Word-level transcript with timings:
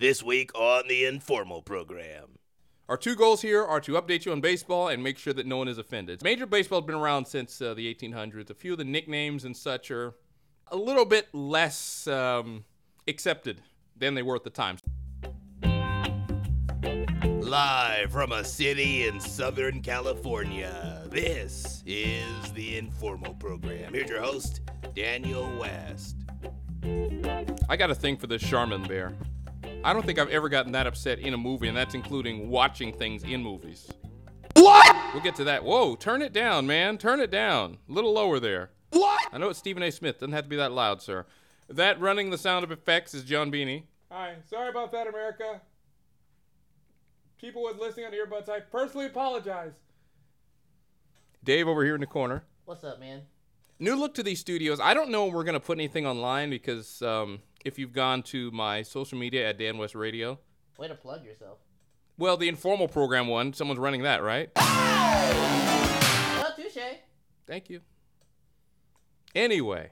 This 0.00 0.22
week 0.22 0.50
on 0.54 0.88
the 0.88 1.04
Informal 1.04 1.60
Program. 1.60 2.38
Our 2.88 2.96
two 2.96 3.14
goals 3.14 3.42
here 3.42 3.62
are 3.62 3.82
to 3.82 4.00
update 4.00 4.24
you 4.24 4.32
on 4.32 4.40
baseball 4.40 4.88
and 4.88 5.02
make 5.02 5.18
sure 5.18 5.34
that 5.34 5.44
no 5.44 5.58
one 5.58 5.68
is 5.68 5.76
offended. 5.76 6.24
Major 6.24 6.46
Baseball 6.46 6.80
has 6.80 6.86
been 6.86 6.94
around 6.94 7.26
since 7.26 7.60
uh, 7.60 7.74
the 7.74 7.94
1800s. 7.94 8.48
A 8.48 8.54
few 8.54 8.72
of 8.72 8.78
the 8.78 8.84
nicknames 8.84 9.44
and 9.44 9.54
such 9.54 9.90
are 9.90 10.14
a 10.68 10.76
little 10.76 11.04
bit 11.04 11.28
less 11.34 12.06
um, 12.06 12.64
accepted 13.06 13.60
than 13.94 14.14
they 14.14 14.22
were 14.22 14.36
at 14.36 14.42
the 14.42 14.48
time. 14.48 14.78
Live 17.42 18.10
from 18.10 18.32
a 18.32 18.42
city 18.42 19.06
in 19.06 19.20
Southern 19.20 19.82
California, 19.82 21.02
this 21.10 21.82
is 21.84 22.52
the 22.52 22.78
Informal 22.78 23.34
Program. 23.34 23.92
Here's 23.92 24.08
your 24.08 24.22
host, 24.22 24.62
Daniel 24.94 25.54
West. 25.58 26.16
I 27.68 27.76
got 27.76 27.90
a 27.90 27.94
thing 27.94 28.16
for 28.16 28.28
this 28.28 28.40
Charmin 28.40 28.82
bear. 28.84 29.14
I 29.82 29.94
don't 29.94 30.04
think 30.04 30.18
I've 30.18 30.28
ever 30.28 30.50
gotten 30.50 30.72
that 30.72 30.86
upset 30.86 31.20
in 31.20 31.32
a 31.32 31.38
movie, 31.38 31.68
and 31.68 31.76
that's 31.76 31.94
including 31.94 32.50
watching 32.50 32.92
things 32.92 33.24
in 33.24 33.42
movies. 33.42 33.90
What? 34.54 35.14
We'll 35.14 35.22
get 35.22 35.34
to 35.36 35.44
that. 35.44 35.64
Whoa, 35.64 35.96
turn 35.96 36.20
it 36.20 36.34
down, 36.34 36.66
man. 36.66 36.98
Turn 36.98 37.18
it 37.18 37.30
down. 37.30 37.78
A 37.88 37.92
little 37.92 38.12
lower 38.12 38.38
there. 38.38 38.70
What? 38.90 39.28
I 39.32 39.38
know 39.38 39.48
it's 39.48 39.58
Stephen 39.58 39.82
A. 39.82 39.90
Smith. 39.90 40.18
Doesn't 40.18 40.32
have 40.32 40.44
to 40.44 40.50
be 40.50 40.56
that 40.56 40.72
loud, 40.72 41.00
sir. 41.00 41.24
That 41.68 41.98
running 41.98 42.28
the 42.28 42.36
sound 42.36 42.62
of 42.62 42.70
effects 42.70 43.14
is 43.14 43.24
John 43.24 43.50
Beanie. 43.50 43.84
Hi, 44.10 44.34
sorry 44.50 44.68
about 44.68 44.92
that, 44.92 45.06
America. 45.06 45.62
People 47.40 47.62
with 47.62 47.78
listening 47.78 48.04
on 48.04 48.12
earbuds, 48.12 48.50
I 48.50 48.60
personally 48.60 49.06
apologize. 49.06 49.72
Dave 51.42 51.68
over 51.68 51.84
here 51.84 51.94
in 51.94 52.00
the 52.00 52.06
corner. 52.06 52.44
What's 52.66 52.84
up, 52.84 53.00
man? 53.00 53.22
New 53.78 53.96
look 53.96 54.12
to 54.14 54.22
these 54.22 54.40
studios. 54.40 54.78
I 54.78 54.92
don't 54.92 55.08
know 55.08 55.28
if 55.28 55.32
we're 55.32 55.44
going 55.44 55.54
to 55.54 55.60
put 55.60 55.78
anything 55.78 56.06
online 56.06 56.50
because 56.50 57.00
um, 57.00 57.40
if 57.64 57.78
you've 57.78 57.92
gone 57.92 58.22
to 58.24 58.50
my 58.50 58.82
social 58.82 59.18
media 59.18 59.48
at 59.48 59.58
Dan 59.58 59.78
West 59.78 59.94
Radio, 59.94 60.38
Way 60.78 60.88
to 60.88 60.94
plug 60.94 61.24
yourself. 61.24 61.58
well, 62.18 62.36
the 62.36 62.48
informal 62.48 62.88
program 62.88 63.26
one, 63.28 63.52
someone's 63.52 63.78
running 63.80 64.02
that, 64.02 64.22
right? 64.22 64.50
Oh, 64.56 66.52
touche. 66.56 66.78
Thank 67.46 67.68
you. 67.68 67.80
Anyway, 69.34 69.90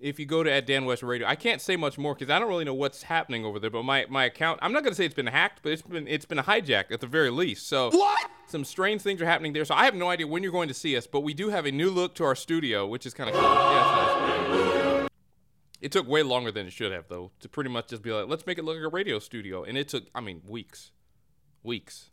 if 0.00 0.18
you 0.20 0.26
go 0.26 0.42
to 0.42 0.52
at 0.52 0.66
Dan 0.66 0.84
West 0.84 1.02
Radio, 1.02 1.26
I 1.26 1.34
can't 1.34 1.60
say 1.60 1.76
much 1.76 1.96
more 1.98 2.14
because 2.14 2.30
I 2.30 2.38
don't 2.38 2.48
really 2.48 2.64
know 2.64 2.74
what's 2.74 3.02
happening 3.04 3.44
over 3.44 3.58
there. 3.58 3.70
But 3.70 3.84
my, 3.84 4.04
my 4.08 4.24
account, 4.26 4.58
I'm 4.62 4.72
not 4.72 4.84
gonna 4.84 4.94
say 4.94 5.04
it's 5.06 5.14
been 5.14 5.26
hacked, 5.26 5.60
but 5.62 5.72
it's 5.72 5.82
been 5.82 6.06
it's 6.06 6.26
been 6.26 6.38
hijacked 6.38 6.90
at 6.92 7.00
the 7.00 7.06
very 7.06 7.30
least. 7.30 7.66
So 7.68 7.90
What? 7.90 8.30
some 8.46 8.64
strange 8.64 9.02
things 9.02 9.20
are 9.22 9.26
happening 9.26 9.52
there. 9.52 9.64
So 9.64 9.74
I 9.74 9.84
have 9.86 9.94
no 9.94 10.08
idea 10.10 10.26
when 10.26 10.42
you're 10.42 10.52
going 10.52 10.68
to 10.68 10.74
see 10.74 10.96
us, 10.96 11.06
but 11.06 11.20
we 11.20 11.34
do 11.34 11.48
have 11.48 11.66
a 11.66 11.72
new 11.72 11.90
look 11.90 12.14
to 12.16 12.24
our 12.24 12.36
studio, 12.36 12.86
which 12.86 13.06
is 13.06 13.14
kind 13.14 13.28
of 13.30 13.34
cool. 13.34 13.42
Yeah, 13.42 13.80
it's 13.80 13.90
nice. 13.96 14.05
It 15.80 15.92
took 15.92 16.08
way 16.08 16.22
longer 16.22 16.50
than 16.50 16.66
it 16.66 16.72
should 16.72 16.92
have, 16.92 17.08
though, 17.08 17.32
to 17.40 17.48
pretty 17.48 17.70
much 17.70 17.88
just 17.88 18.02
be 18.02 18.10
like, 18.10 18.28
let's 18.28 18.46
make 18.46 18.58
it 18.58 18.64
look 18.64 18.76
like 18.76 18.84
a 18.84 18.88
radio 18.88 19.18
studio, 19.18 19.62
and 19.62 19.76
it 19.76 19.88
took, 19.88 20.04
I 20.14 20.20
mean, 20.20 20.42
weeks, 20.46 20.92
weeks. 21.62 22.10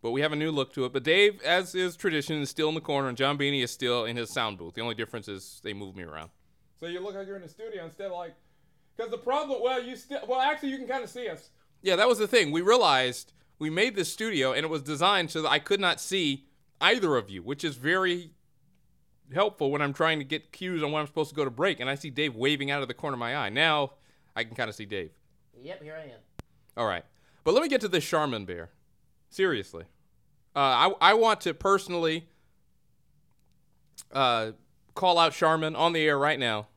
But 0.00 0.12
we 0.12 0.20
have 0.20 0.32
a 0.32 0.36
new 0.36 0.50
look 0.50 0.72
to 0.74 0.84
it. 0.84 0.92
But 0.92 1.02
Dave, 1.02 1.40
as 1.42 1.74
is 1.74 1.96
tradition, 1.96 2.40
is 2.42 2.50
still 2.50 2.68
in 2.68 2.74
the 2.74 2.80
corner, 2.80 3.08
and 3.08 3.16
John 3.16 3.38
Beanie 3.38 3.62
is 3.62 3.70
still 3.70 4.04
in 4.04 4.16
his 4.16 4.30
sound 4.30 4.58
booth. 4.58 4.74
The 4.74 4.82
only 4.82 4.94
difference 4.94 5.28
is 5.28 5.60
they 5.64 5.72
move 5.72 5.96
me 5.96 6.02
around. 6.02 6.30
So 6.78 6.86
you 6.86 7.00
look 7.00 7.14
like 7.14 7.26
you're 7.26 7.36
in 7.36 7.42
the 7.42 7.48
studio 7.48 7.84
instead 7.84 8.06
of 8.08 8.12
like, 8.12 8.34
because 8.96 9.10
the 9.10 9.18
problem, 9.18 9.62
well, 9.62 9.82
you 9.82 9.96
still, 9.96 10.20
well, 10.28 10.40
actually, 10.40 10.70
you 10.70 10.76
can 10.76 10.86
kind 10.86 11.02
of 11.02 11.10
see 11.10 11.28
us. 11.28 11.50
Yeah, 11.82 11.96
that 11.96 12.06
was 12.06 12.18
the 12.18 12.28
thing. 12.28 12.50
We 12.50 12.60
realized 12.60 13.32
we 13.58 13.70
made 13.70 13.96
this 13.96 14.12
studio 14.12 14.52
and 14.52 14.64
it 14.64 14.68
was 14.68 14.82
designed 14.82 15.30
so 15.30 15.42
that 15.42 15.50
I 15.50 15.58
could 15.58 15.80
not 15.80 16.00
see 16.00 16.44
either 16.80 17.16
of 17.16 17.30
you, 17.30 17.42
which 17.42 17.64
is 17.64 17.76
very 17.76 18.32
helpful 19.32 19.70
when 19.70 19.80
I'm 19.80 19.92
trying 19.92 20.18
to 20.18 20.24
get 20.24 20.52
cues 20.52 20.82
on 20.82 20.92
when 20.92 21.00
I'm 21.00 21.06
supposed 21.06 21.30
to 21.30 21.36
go 21.36 21.44
to 21.44 21.50
break. 21.50 21.80
And 21.80 21.88
I 21.88 21.94
see 21.94 22.10
Dave 22.10 22.34
waving 22.34 22.70
out 22.70 22.82
of 22.82 22.88
the 22.88 22.94
corner 22.94 23.14
of 23.14 23.20
my 23.20 23.36
eye. 23.36 23.48
Now 23.48 23.92
I 24.36 24.44
can 24.44 24.54
kind 24.54 24.68
of 24.68 24.74
see 24.74 24.84
Dave. 24.84 25.10
Yep, 25.62 25.82
here 25.82 25.96
I 25.98 26.04
am. 26.04 26.18
All 26.76 26.86
right. 26.86 27.04
But 27.44 27.54
let 27.54 27.62
me 27.62 27.68
get 27.68 27.80
to 27.82 27.88
this 27.88 28.04
Charmin 28.04 28.44
bear. 28.44 28.70
Seriously. 29.30 29.84
Uh, 30.56 30.58
I, 31.00 31.10
I 31.10 31.14
want 31.14 31.40
to 31.42 31.54
personally 31.54 32.28
uh, 34.12 34.52
call 34.94 35.18
out 35.18 35.32
Charmin 35.32 35.74
on 35.74 35.92
the 35.92 36.06
air 36.06 36.18
right 36.18 36.38
now. 36.38 36.68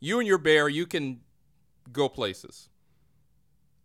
You 0.00 0.18
and 0.18 0.28
your 0.28 0.38
bear, 0.38 0.68
you 0.68 0.86
can 0.86 1.20
go 1.92 2.08
places. 2.08 2.68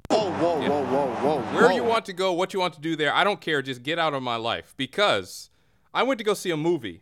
Whoa, 0.09 0.29
whoa, 0.31 0.61
Yeah. 0.61 0.69
whoa, 0.69 0.83
whoa, 0.83 1.07
whoa. 1.21 1.41
Where 1.55 1.69
whoa. 1.69 1.75
you 1.75 1.83
want 1.83 2.05
to 2.05 2.13
go, 2.13 2.33
what 2.33 2.53
you 2.53 2.59
want 2.59 2.73
to 2.73 2.81
do 2.81 2.95
there, 2.97 3.13
I 3.13 3.23
don't 3.23 3.39
care. 3.39 3.61
Just 3.61 3.81
get 3.83 3.97
out 3.97 4.13
of 4.13 4.21
my 4.21 4.35
life. 4.35 4.73
Because 4.75 5.49
I 5.93 6.03
went 6.03 6.17
to 6.17 6.23
go 6.23 6.33
see 6.33 6.51
a 6.51 6.57
movie 6.57 7.01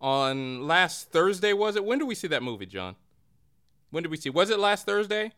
on 0.00 0.66
last 0.66 1.10
Thursday, 1.10 1.52
was 1.52 1.76
it? 1.76 1.84
When 1.84 1.98
did 1.98 2.08
we 2.08 2.14
see 2.14 2.28
that 2.28 2.42
movie, 2.42 2.66
John? 2.66 2.96
When 3.90 4.02
did 4.02 4.10
we 4.10 4.16
see? 4.16 4.30
Was 4.30 4.50
it 4.50 4.58
last 4.58 4.86
Thursday? 4.86 5.32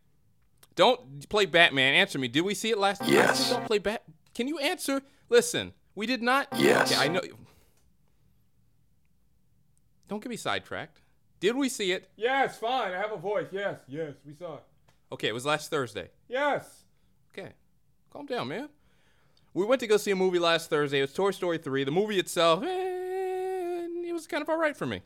Don't 0.74 1.28
play 1.28 1.46
Batman. 1.46 1.94
Answer 1.94 2.18
me. 2.18 2.28
Did 2.28 2.42
we 2.42 2.54
see 2.54 2.70
it 2.70 2.78
last? 2.78 3.02
I 3.02 3.06
said 3.06 3.14
Yes. 3.14 3.50
Don't 3.50 3.66
play 3.66 3.78
Bat. 3.78 4.02
Can 4.34 4.48
you 4.48 4.58
answer? 4.58 5.02
Listen, 5.28 5.72
we 5.94 6.06
did 6.06 6.22
not. 6.22 6.48
Yes. 6.56 6.92
Okay, 6.92 7.00
I 7.00 7.08
know. 7.08 7.20
Don't 10.08 10.22
get 10.22 10.28
me 10.28 10.36
sidetracked. 10.36 11.00
Did 11.40 11.56
we 11.56 11.68
see 11.68 11.92
it? 11.92 12.08
Yes, 12.16 12.58
fine. 12.58 12.92
I 12.92 12.98
have 12.98 13.12
a 13.12 13.16
voice. 13.16 13.48
Yes, 13.50 13.80
yes, 13.88 14.14
we 14.24 14.34
saw 14.34 14.56
it. 14.56 14.62
Okay, 15.10 15.28
it 15.28 15.34
was 15.34 15.44
last 15.44 15.70
Thursday. 15.70 16.10
Yes. 16.28 16.84
Okay. 17.32 17.52
Calm 18.12 18.26
down, 18.26 18.48
man. 18.48 18.68
We 19.54 19.64
went 19.66 19.80
to 19.80 19.86
go 19.86 19.96
see 19.96 20.10
a 20.10 20.16
movie 20.16 20.38
last 20.38 20.70
Thursday. 20.70 20.98
It 20.98 21.02
was 21.02 21.12
Toy 21.12 21.30
Story 21.30 21.58
3. 21.58 21.84
The 21.84 21.90
movie 21.90 22.18
itself, 22.18 22.62
eh, 22.62 22.66
it 24.12 24.14
was 24.14 24.26
kind 24.26 24.42
of 24.42 24.48
all 24.50 24.58
right 24.58 24.76
for 24.76 24.84
me. 24.84 25.00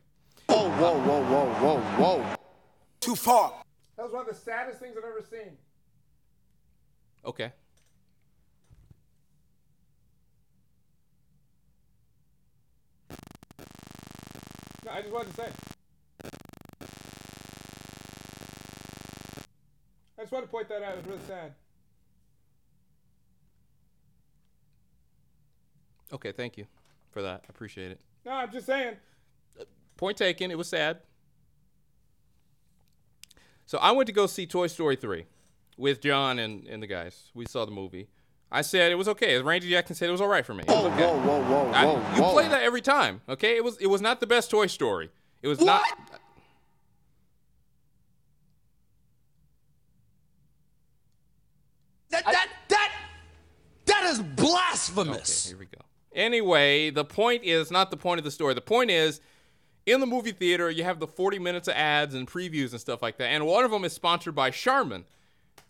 Whoa, 0.48 0.68
whoa, 0.68 0.98
whoa, 0.98 1.22
whoa, 1.22 1.46
whoa, 1.60 1.80
whoa. 1.80 2.36
Too 3.00 3.14
far. 3.14 3.52
That 3.96 4.02
was 4.02 4.12
one 4.12 4.22
of 4.22 4.28
the 4.28 4.34
saddest 4.34 4.80
things 4.80 4.96
I've 4.98 5.04
ever 5.04 5.24
seen. 5.30 5.56
Okay. 7.24 7.52
No, 14.84 14.90
I 14.90 15.00
just 15.02 15.12
wanted 15.12 15.30
to 15.30 15.36
say. 15.36 15.48
I 20.18 20.22
just 20.22 20.32
wanted 20.32 20.46
to 20.46 20.50
point 20.50 20.68
that 20.68 20.82
out. 20.82 20.94
It 20.94 20.96
was 20.98 21.06
really 21.06 21.20
sad. 21.28 21.52
Okay, 26.12 26.32
thank 26.32 26.56
you 26.58 26.66
for 27.10 27.22
that. 27.22 27.42
I 27.44 27.46
appreciate 27.48 27.92
it. 27.92 28.00
No, 28.26 28.32
I'm 28.32 28.50
just 28.50 28.66
saying. 28.66 28.96
Point 29.96 30.16
taken. 30.18 30.50
It 30.50 30.58
was 30.58 30.68
sad. 30.68 30.98
So 33.66 33.78
I 33.78 33.92
went 33.92 34.08
to 34.08 34.12
go 34.12 34.26
see 34.26 34.46
Toy 34.46 34.66
Story 34.66 34.96
3 34.96 35.24
with 35.78 36.00
John 36.00 36.40
and, 36.40 36.66
and 36.66 36.82
the 36.82 36.88
guys. 36.88 37.30
We 37.34 37.46
saw 37.46 37.64
the 37.64 37.70
movie. 37.70 38.08
I 38.50 38.62
said 38.62 38.90
it 38.90 38.96
was 38.96 39.08
okay. 39.08 39.36
As 39.36 39.42
Randy 39.42 39.70
Jackson 39.70 39.94
said, 39.94 40.08
it 40.08 40.12
was 40.12 40.20
all 40.20 40.28
right 40.28 40.44
for 40.44 40.54
me. 40.54 40.64
It 40.64 40.68
Whoa, 40.68 40.86
okay. 40.92 41.06
whoa, 41.06 41.18
whoa, 41.18 41.42
whoa, 41.42 41.70
I- 41.72 41.84
whoa, 41.86 42.16
you 42.16 42.22
whoa. 42.22 42.32
play 42.32 42.48
that 42.48 42.62
every 42.62 42.80
time, 42.80 43.20
okay? 43.28 43.56
It 43.56 43.64
was 43.64 43.76
it 43.78 43.86
was 43.86 44.00
not 44.00 44.20
the 44.20 44.26
best 44.26 44.50
Toy 44.50 44.66
Story. 44.66 45.10
It 45.42 45.48
was 45.48 45.60
not. 45.60 45.82
That, 52.10 52.24
that, 52.24 52.48
that, 52.68 52.92
that 53.86 54.04
is 54.04 54.20
blasphemous. 54.20 54.28
Okay, 54.28 55.10
blasphemous. 55.10 55.48
here 55.48 55.58
we 55.58 55.66
go. 55.66 55.82
Anyway, 56.16 56.88
the 56.88 57.04
point 57.04 57.44
is 57.44 57.70
not 57.70 57.90
the 57.90 57.96
point 57.96 58.18
of 58.18 58.24
the 58.24 58.30
story. 58.30 58.54
The 58.54 58.62
point 58.62 58.90
is, 58.90 59.20
in 59.84 60.00
the 60.00 60.06
movie 60.06 60.32
theater, 60.32 60.70
you 60.70 60.82
have 60.82 60.98
the 60.98 61.06
40 61.06 61.38
minutes 61.38 61.68
of 61.68 61.74
ads 61.74 62.14
and 62.14 62.26
previews 62.26 62.72
and 62.72 62.80
stuff 62.80 63.02
like 63.02 63.18
that. 63.18 63.26
And 63.26 63.46
one 63.46 63.64
of 63.64 63.70
them 63.70 63.84
is 63.84 63.92
sponsored 63.92 64.34
by 64.34 64.50
Charmin. 64.50 65.04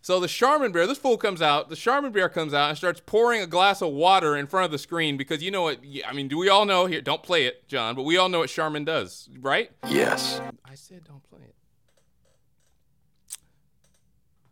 So 0.01 0.21
the 0.21 0.27
Charmin 0.27 0.71
bear, 0.71 0.87
this 0.87 0.97
fool 0.97 1.17
comes 1.17 1.41
out, 1.41 1.67
the 1.69 1.75
Charmin 1.75 2.13
bear 2.13 2.29
comes 2.29 2.53
out 2.53 2.69
and 2.69 2.77
starts 2.77 3.01
pouring 3.05 3.41
a 3.41 3.47
glass 3.47 3.81
of 3.81 3.91
water 3.91 4.37
in 4.37 4.47
front 4.47 4.63
of 4.63 4.71
the 4.71 4.77
screen 4.77 5.17
because 5.17 5.43
you 5.43 5.51
know 5.51 5.63
what? 5.63 5.79
I 6.07 6.13
mean, 6.13 6.29
do 6.29 6.37
we 6.37 6.47
all 6.47 6.65
know 6.65 6.85
here? 6.85 7.01
Don't 7.01 7.21
play 7.21 7.45
it, 7.45 7.67
John, 7.67 7.93
but 7.93 8.03
we 8.03 8.15
all 8.15 8.29
know 8.29 8.39
what 8.39 8.49
Charmin 8.49 8.85
does, 8.85 9.29
right? 9.41 9.69
Yes. 9.89 10.39
I 10.63 10.75
said 10.75 11.03
don't 11.03 11.23
play 11.29 11.41
it. 11.41 11.55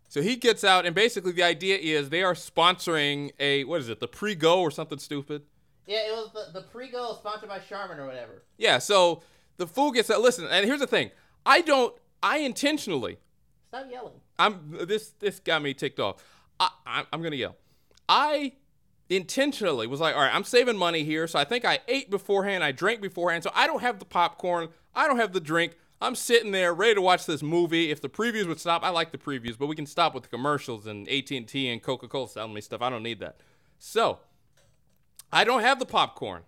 So 0.10 0.22
he 0.22 0.36
gets 0.36 0.64
out, 0.64 0.86
and 0.86 0.94
basically 0.94 1.32
the 1.32 1.44
idea 1.44 1.78
is 1.78 2.10
they 2.10 2.24
are 2.24 2.34
sponsoring 2.34 3.32
a 3.40 3.64
what 3.64 3.80
is 3.80 3.88
it, 3.88 4.02
the 4.02 4.08
pre-go 4.10 4.60
or 4.60 4.72
something 4.72 5.00
stupid? 5.00 5.44
Yeah, 5.86 6.08
it 6.08 6.12
was 6.12 6.32
the, 6.34 6.60
the 6.60 6.66
pre-go 6.68 7.16
sponsored 7.16 7.50
by 7.50 7.60
Charmin 7.60 8.00
or 8.00 8.06
whatever. 8.06 8.44
Yeah. 8.58 8.80
So 8.80 9.22
the 9.58 9.68
fool 9.68 9.92
gets 9.92 10.10
out. 10.10 10.22
Listen, 10.22 10.48
and 10.50 10.66
here's 10.66 10.80
the 10.80 10.88
thing: 10.88 11.12
I 11.46 11.62
don't. 11.62 11.96
I 12.24 12.40
intentionally. 12.40 13.18
Stop 13.68 13.86
yelling. 13.92 14.14
I'm 14.40 14.78
this. 14.88 15.10
This 15.20 15.40
got 15.40 15.62
me 15.62 15.74
ticked 15.74 16.00
off. 16.00 16.24
I, 16.60 16.70
I 16.86 17.04
I'm 17.12 17.22
gonna 17.22 17.36
yell. 17.36 17.56
I 18.08 18.54
intentionally 19.10 19.88
was 19.88 20.00
like, 20.00 20.16
all 20.16 20.22
right, 20.22 20.34
I'm 20.34 20.44
saving 20.44 20.78
money 20.78 21.04
here, 21.04 21.28
so 21.28 21.38
I 21.38 21.44
think 21.44 21.66
I 21.66 21.80
ate 21.88 22.10
beforehand, 22.10 22.64
I 22.64 22.72
drank 22.72 23.02
beforehand, 23.02 23.44
so 23.44 23.52
I 23.54 23.68
don't 23.68 23.82
have 23.82 24.00
the 24.00 24.06
popcorn, 24.06 24.70
I 24.94 25.08
don't 25.08 25.18
have 25.18 25.34
the 25.34 25.40
drink. 25.40 25.78
I'm 26.02 26.16
sitting 26.16 26.52
there 26.52 26.74
ready 26.74 26.96
to 26.96 27.02
watch 27.02 27.26
this 27.26 27.42
movie. 27.42 27.90
If 27.90 28.02
the 28.02 28.10
previews 28.10 28.48
would 28.48 28.60
stop, 28.60 28.84
I 28.84 28.90
like 28.90 29.12
the 29.12 29.18
previews, 29.18 29.58
but 29.58 29.68
we 29.68 29.76
can 29.76 29.86
stop 29.86 30.14
with 30.14 30.24
the 30.24 30.30
commercials 30.30 30.86
and 30.88 31.08
AT&T 31.08 31.70
and 31.70 31.82
Coca-Cola 31.82 32.28
selling 32.28 32.54
me 32.54 32.62
stuff. 32.62 32.82
I 32.82 32.90
don't 32.90 33.02
need 33.02 33.20
that. 33.22 33.38
So, 33.80 34.20
I 35.36 35.44
don't 35.44 35.62
have 35.62 35.80
the 35.80 35.86
popcorn. 35.86 36.44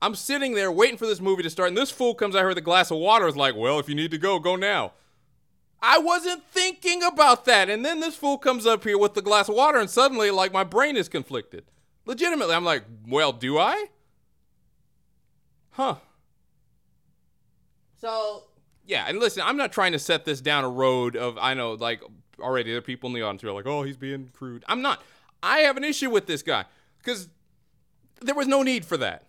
I'm 0.00 0.14
sitting 0.14 0.54
there 0.54 0.72
waiting 0.72 0.96
for 0.96 1.06
this 1.06 1.20
movie 1.20 1.42
to 1.42 1.50
start, 1.50 1.68
and 1.68 1.76
this 1.76 1.90
fool 1.90 2.14
comes 2.14 2.34
out 2.34 2.40
here 2.40 2.48
with 2.48 2.58
a 2.58 2.62
glass 2.62 2.90
of 2.90 2.96
water. 2.96 3.26
Is 3.26 3.36
like, 3.36 3.54
well, 3.54 3.78
if 3.78 3.88
you 3.88 3.94
need 3.94 4.10
to 4.12 4.18
go, 4.18 4.38
go 4.38 4.56
now. 4.56 4.92
I 5.82 5.98
wasn't 5.98 6.42
thinking 6.50 7.02
about 7.02 7.44
that. 7.44 7.68
And 7.68 7.84
then 7.84 8.00
this 8.00 8.16
fool 8.16 8.38
comes 8.38 8.66
up 8.66 8.82
here 8.82 8.96
with 8.96 9.12
the 9.12 9.20
glass 9.20 9.50
of 9.50 9.54
water, 9.54 9.78
and 9.78 9.90
suddenly, 9.90 10.30
like, 10.30 10.54
my 10.54 10.64
brain 10.64 10.96
is 10.96 11.08
conflicted. 11.08 11.64
Legitimately, 12.06 12.54
I'm 12.54 12.64
like, 12.64 12.84
well, 13.06 13.32
do 13.32 13.58
I? 13.58 13.86
Huh. 15.72 15.96
So 18.00 18.44
Yeah, 18.86 19.04
and 19.06 19.18
listen, 19.18 19.42
I'm 19.44 19.58
not 19.58 19.72
trying 19.72 19.92
to 19.92 19.98
set 19.98 20.24
this 20.24 20.40
down 20.40 20.64
a 20.64 20.68
road 20.70 21.16
of 21.16 21.36
I 21.38 21.52
know 21.52 21.72
like 21.72 22.00
already 22.40 22.70
there 22.70 22.78
are 22.78 22.82
people 22.82 23.08
in 23.08 23.14
the 23.14 23.22
audience 23.22 23.42
who 23.42 23.48
are 23.48 23.52
like, 23.52 23.66
oh, 23.66 23.82
he's 23.82 23.96
being 23.96 24.30
crude. 24.32 24.64
I'm 24.66 24.80
not. 24.80 25.02
I 25.42 25.58
have 25.58 25.76
an 25.76 25.84
issue 25.84 26.08
with 26.08 26.26
this 26.26 26.42
guy 26.42 26.64
because 26.98 27.28
there 28.20 28.34
was 28.34 28.46
no 28.46 28.62
need 28.62 28.84
for 28.84 28.96
that. 28.96 29.24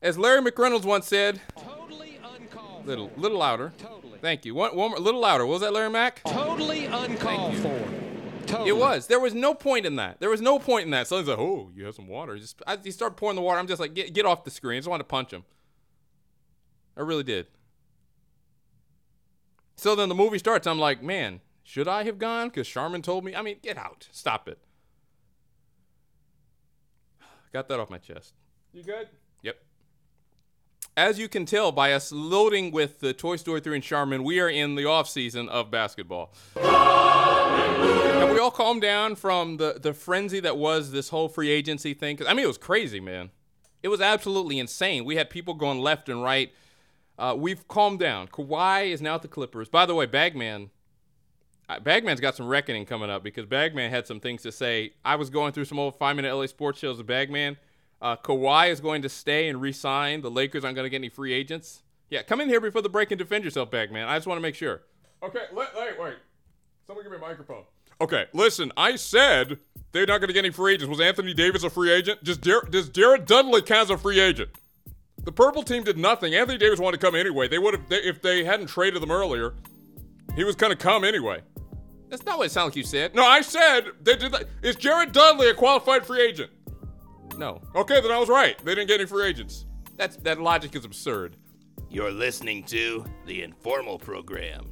As 0.00 0.18
Larry 0.18 0.42
McReynolds 0.42 0.84
once 0.84 1.06
said, 1.06 1.40
Totally 1.56 2.18
uncalled 2.22 2.86
little 2.86 3.08
for. 3.10 3.20
little 3.20 3.38
louder. 3.38 3.72
Totally. 3.78 4.18
Thank 4.20 4.44
you. 4.44 4.54
One, 4.54 4.74
one 4.76 4.90
more, 4.90 4.98
little 4.98 5.20
louder. 5.20 5.44
What 5.46 5.54
was 5.54 5.60
that, 5.62 5.72
Larry 5.72 5.90
Mack? 5.90 6.22
Totally 6.24 6.86
uncalled 6.86 7.56
for. 7.56 7.88
Totally. 8.46 8.70
It 8.70 8.76
was. 8.76 9.06
There 9.06 9.20
was 9.20 9.34
no 9.34 9.54
point 9.54 9.86
in 9.86 9.96
that. 9.96 10.18
There 10.20 10.28
was 10.28 10.40
no 10.40 10.58
point 10.58 10.84
in 10.84 10.90
that. 10.90 11.06
So 11.06 11.18
he's 11.18 11.28
like, 11.28 11.38
"Oh, 11.38 11.70
you 11.74 11.84
have 11.86 11.94
some 11.94 12.08
water." 12.08 12.36
Just, 12.36 12.60
I, 12.66 12.76
he 12.82 12.90
started 12.90 13.14
pouring 13.14 13.36
the 13.36 13.42
water. 13.42 13.58
I'm 13.58 13.68
just 13.68 13.80
like, 13.80 13.94
"Get, 13.94 14.12
get 14.12 14.26
off 14.26 14.44
the 14.44 14.50
screen." 14.50 14.76
I 14.76 14.80
just 14.80 14.88
wanted 14.88 15.04
to 15.04 15.08
punch 15.08 15.32
him. 15.32 15.44
I 16.96 17.00
really 17.02 17.22
did. 17.22 17.46
So 19.76 19.94
then 19.94 20.08
the 20.08 20.14
movie 20.14 20.38
starts. 20.38 20.66
I'm 20.66 20.78
like, 20.78 21.02
"Man, 21.02 21.40
should 21.62 21.88
I 21.88 22.02
have 22.04 22.18
gone?" 22.18 22.48
Because 22.48 22.68
Charmin 22.68 23.00
told 23.02 23.24
me. 23.24 23.34
I 23.34 23.42
mean, 23.42 23.56
get 23.62 23.78
out. 23.78 24.08
Stop 24.10 24.48
it. 24.48 24.58
Got 27.52 27.68
that 27.68 27.78
off 27.78 27.90
my 27.90 27.98
chest. 27.98 28.34
You 28.72 28.82
good? 28.82 29.08
Yep. 29.42 29.56
As 30.96 31.18
you 31.18 31.28
can 31.28 31.44
tell 31.44 31.70
by 31.70 31.92
us 31.92 32.10
loading 32.10 32.70
with 32.70 33.00
the 33.00 33.12
Toy 33.12 33.36
Story 33.36 33.60
3 33.60 33.76
and 33.76 33.84
Charmin, 33.84 34.24
we 34.24 34.40
are 34.40 34.48
in 34.48 34.74
the 34.74 34.86
off 34.86 35.08
season 35.08 35.48
of 35.50 35.70
basketball. 35.70 36.32
Have 36.56 38.30
we 38.30 38.38
all 38.38 38.50
calmed 38.50 38.80
down 38.80 39.16
from 39.16 39.58
the, 39.58 39.78
the 39.80 39.92
frenzy 39.92 40.40
that 40.40 40.56
was 40.56 40.92
this 40.92 41.10
whole 41.10 41.28
free 41.28 41.50
agency 41.50 41.92
thing? 41.92 42.18
I 42.26 42.32
mean, 42.32 42.44
it 42.44 42.48
was 42.48 42.58
crazy, 42.58 43.00
man. 43.00 43.30
It 43.82 43.88
was 43.88 44.00
absolutely 44.00 44.58
insane. 44.58 45.04
We 45.04 45.16
had 45.16 45.28
people 45.28 45.54
going 45.54 45.80
left 45.80 46.08
and 46.08 46.22
right. 46.22 46.52
Uh, 47.18 47.34
we've 47.36 47.66
calmed 47.68 47.98
down. 47.98 48.28
Kawhi 48.28 48.90
is 48.90 49.02
now 49.02 49.16
at 49.16 49.22
the 49.22 49.28
Clippers. 49.28 49.68
By 49.68 49.84
the 49.84 49.94
way, 49.94 50.06
Bagman, 50.06 50.70
Bagman's 51.78 52.20
got 52.20 52.34
some 52.34 52.46
reckoning 52.46 52.86
coming 52.86 53.10
up 53.10 53.22
because 53.22 53.46
Bagman 53.46 53.90
had 53.90 54.06
some 54.06 54.20
things 54.20 54.42
to 54.42 54.52
say. 54.52 54.92
I 55.04 55.16
was 55.16 55.30
going 55.30 55.52
through 55.52 55.66
some 55.66 55.78
old 55.78 55.96
five 55.98 56.16
minute 56.16 56.34
LA 56.34 56.46
sports 56.46 56.78
shows 56.78 56.98
with 56.98 57.06
Bagman. 57.06 57.56
Uh, 58.00 58.16
Kawhi 58.16 58.70
is 58.70 58.80
going 58.80 59.02
to 59.02 59.08
stay 59.08 59.48
and 59.48 59.60
re-sign. 59.60 60.22
The 60.22 60.30
Lakers 60.30 60.64
aren't 60.64 60.74
going 60.74 60.86
to 60.86 60.90
get 60.90 60.96
any 60.96 61.08
free 61.08 61.32
agents. 61.32 61.82
Yeah, 62.10 62.22
come 62.22 62.40
in 62.40 62.48
here 62.48 62.60
before 62.60 62.82
the 62.82 62.88
break 62.88 63.10
and 63.10 63.18
defend 63.18 63.44
yourself, 63.44 63.70
Bagman. 63.70 64.08
I 64.08 64.16
just 64.16 64.26
want 64.26 64.38
to 64.38 64.42
make 64.42 64.54
sure. 64.54 64.82
Okay, 65.22 65.44
let, 65.52 65.74
wait, 65.76 65.98
wait. 66.00 66.14
Someone 66.86 67.04
give 67.04 67.12
me 67.12 67.18
a 67.18 67.20
microphone. 67.20 67.62
Okay, 68.00 68.26
listen. 68.32 68.72
I 68.76 68.96
said 68.96 69.58
they're 69.92 70.06
not 70.06 70.18
going 70.18 70.26
to 70.28 70.34
get 70.34 70.44
any 70.44 70.52
free 70.52 70.74
agents. 70.74 70.90
Was 70.90 71.00
Anthony 71.00 71.32
Davis 71.32 71.62
a 71.62 71.70
free 71.70 71.92
agent? 71.92 72.24
Just 72.24 72.40
Dar- 72.40 72.64
does 72.68 72.88
Jared 72.88 73.26
Dudley 73.26 73.62
count 73.62 73.84
as 73.84 73.90
a 73.90 73.96
free 73.96 74.18
agent? 74.18 74.50
The 75.24 75.30
purple 75.30 75.62
team 75.62 75.84
did 75.84 75.96
nothing. 75.96 76.34
Anthony 76.34 76.58
Davis 76.58 76.80
wanted 76.80 77.00
to 77.00 77.06
come 77.06 77.14
anyway. 77.14 77.46
They 77.46 77.58
would 77.58 77.74
have 77.74 77.88
they, 77.88 77.98
if 77.98 78.20
they 78.20 78.42
hadn't 78.42 78.66
traded 78.66 79.00
them 79.00 79.12
earlier. 79.12 79.54
He 80.34 80.42
was 80.42 80.56
going 80.56 80.70
to 80.70 80.76
come 80.76 81.04
anyway. 81.04 81.42
That's 82.12 82.26
not 82.26 82.36
what 82.36 82.48
it 82.48 82.50
sounded 82.50 82.66
like 82.66 82.76
you 82.76 82.82
said. 82.82 83.14
No, 83.14 83.24
I 83.24 83.40
said 83.40 83.86
they 84.02 84.16
did 84.16 84.32
that. 84.32 84.44
Is 84.60 84.76
Jared 84.76 85.12
Dudley 85.12 85.48
a 85.48 85.54
qualified 85.54 86.04
free 86.04 86.20
agent? 86.20 86.50
No. 87.38 87.62
Okay, 87.74 88.02
then 88.02 88.10
I 88.10 88.18
was 88.18 88.28
right. 88.28 88.62
They 88.62 88.74
didn't 88.74 88.88
get 88.88 89.00
any 89.00 89.08
free 89.08 89.24
agents. 89.24 89.64
That's 89.96 90.16
that 90.18 90.38
logic 90.38 90.76
is 90.76 90.84
absurd. 90.84 91.38
You're 91.88 92.10
listening 92.10 92.64
to 92.64 93.06
the 93.24 93.42
Informal 93.42 93.98
Program. 93.98 94.66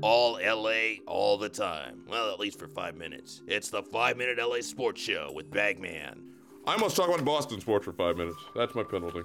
All 0.00 0.38
LA, 0.42 1.02
all 1.06 1.36
the 1.36 1.50
time. 1.50 2.04
Well, 2.08 2.30
at 2.32 2.40
least 2.40 2.58
for 2.58 2.68
five 2.68 2.96
minutes. 2.96 3.42
It's 3.46 3.68
the 3.68 3.82
Five 3.82 4.16
Minute 4.16 4.38
LA 4.38 4.62
Sports 4.62 5.02
Show 5.02 5.30
with 5.34 5.50
Bagman. 5.50 6.24
I 6.66 6.78
must 6.78 6.96
talk 6.96 7.08
about 7.08 7.22
Boston 7.26 7.60
sports 7.60 7.84
for 7.84 7.92
five 7.92 8.16
minutes. 8.16 8.38
That's 8.56 8.74
my 8.74 8.82
penalty. 8.82 9.20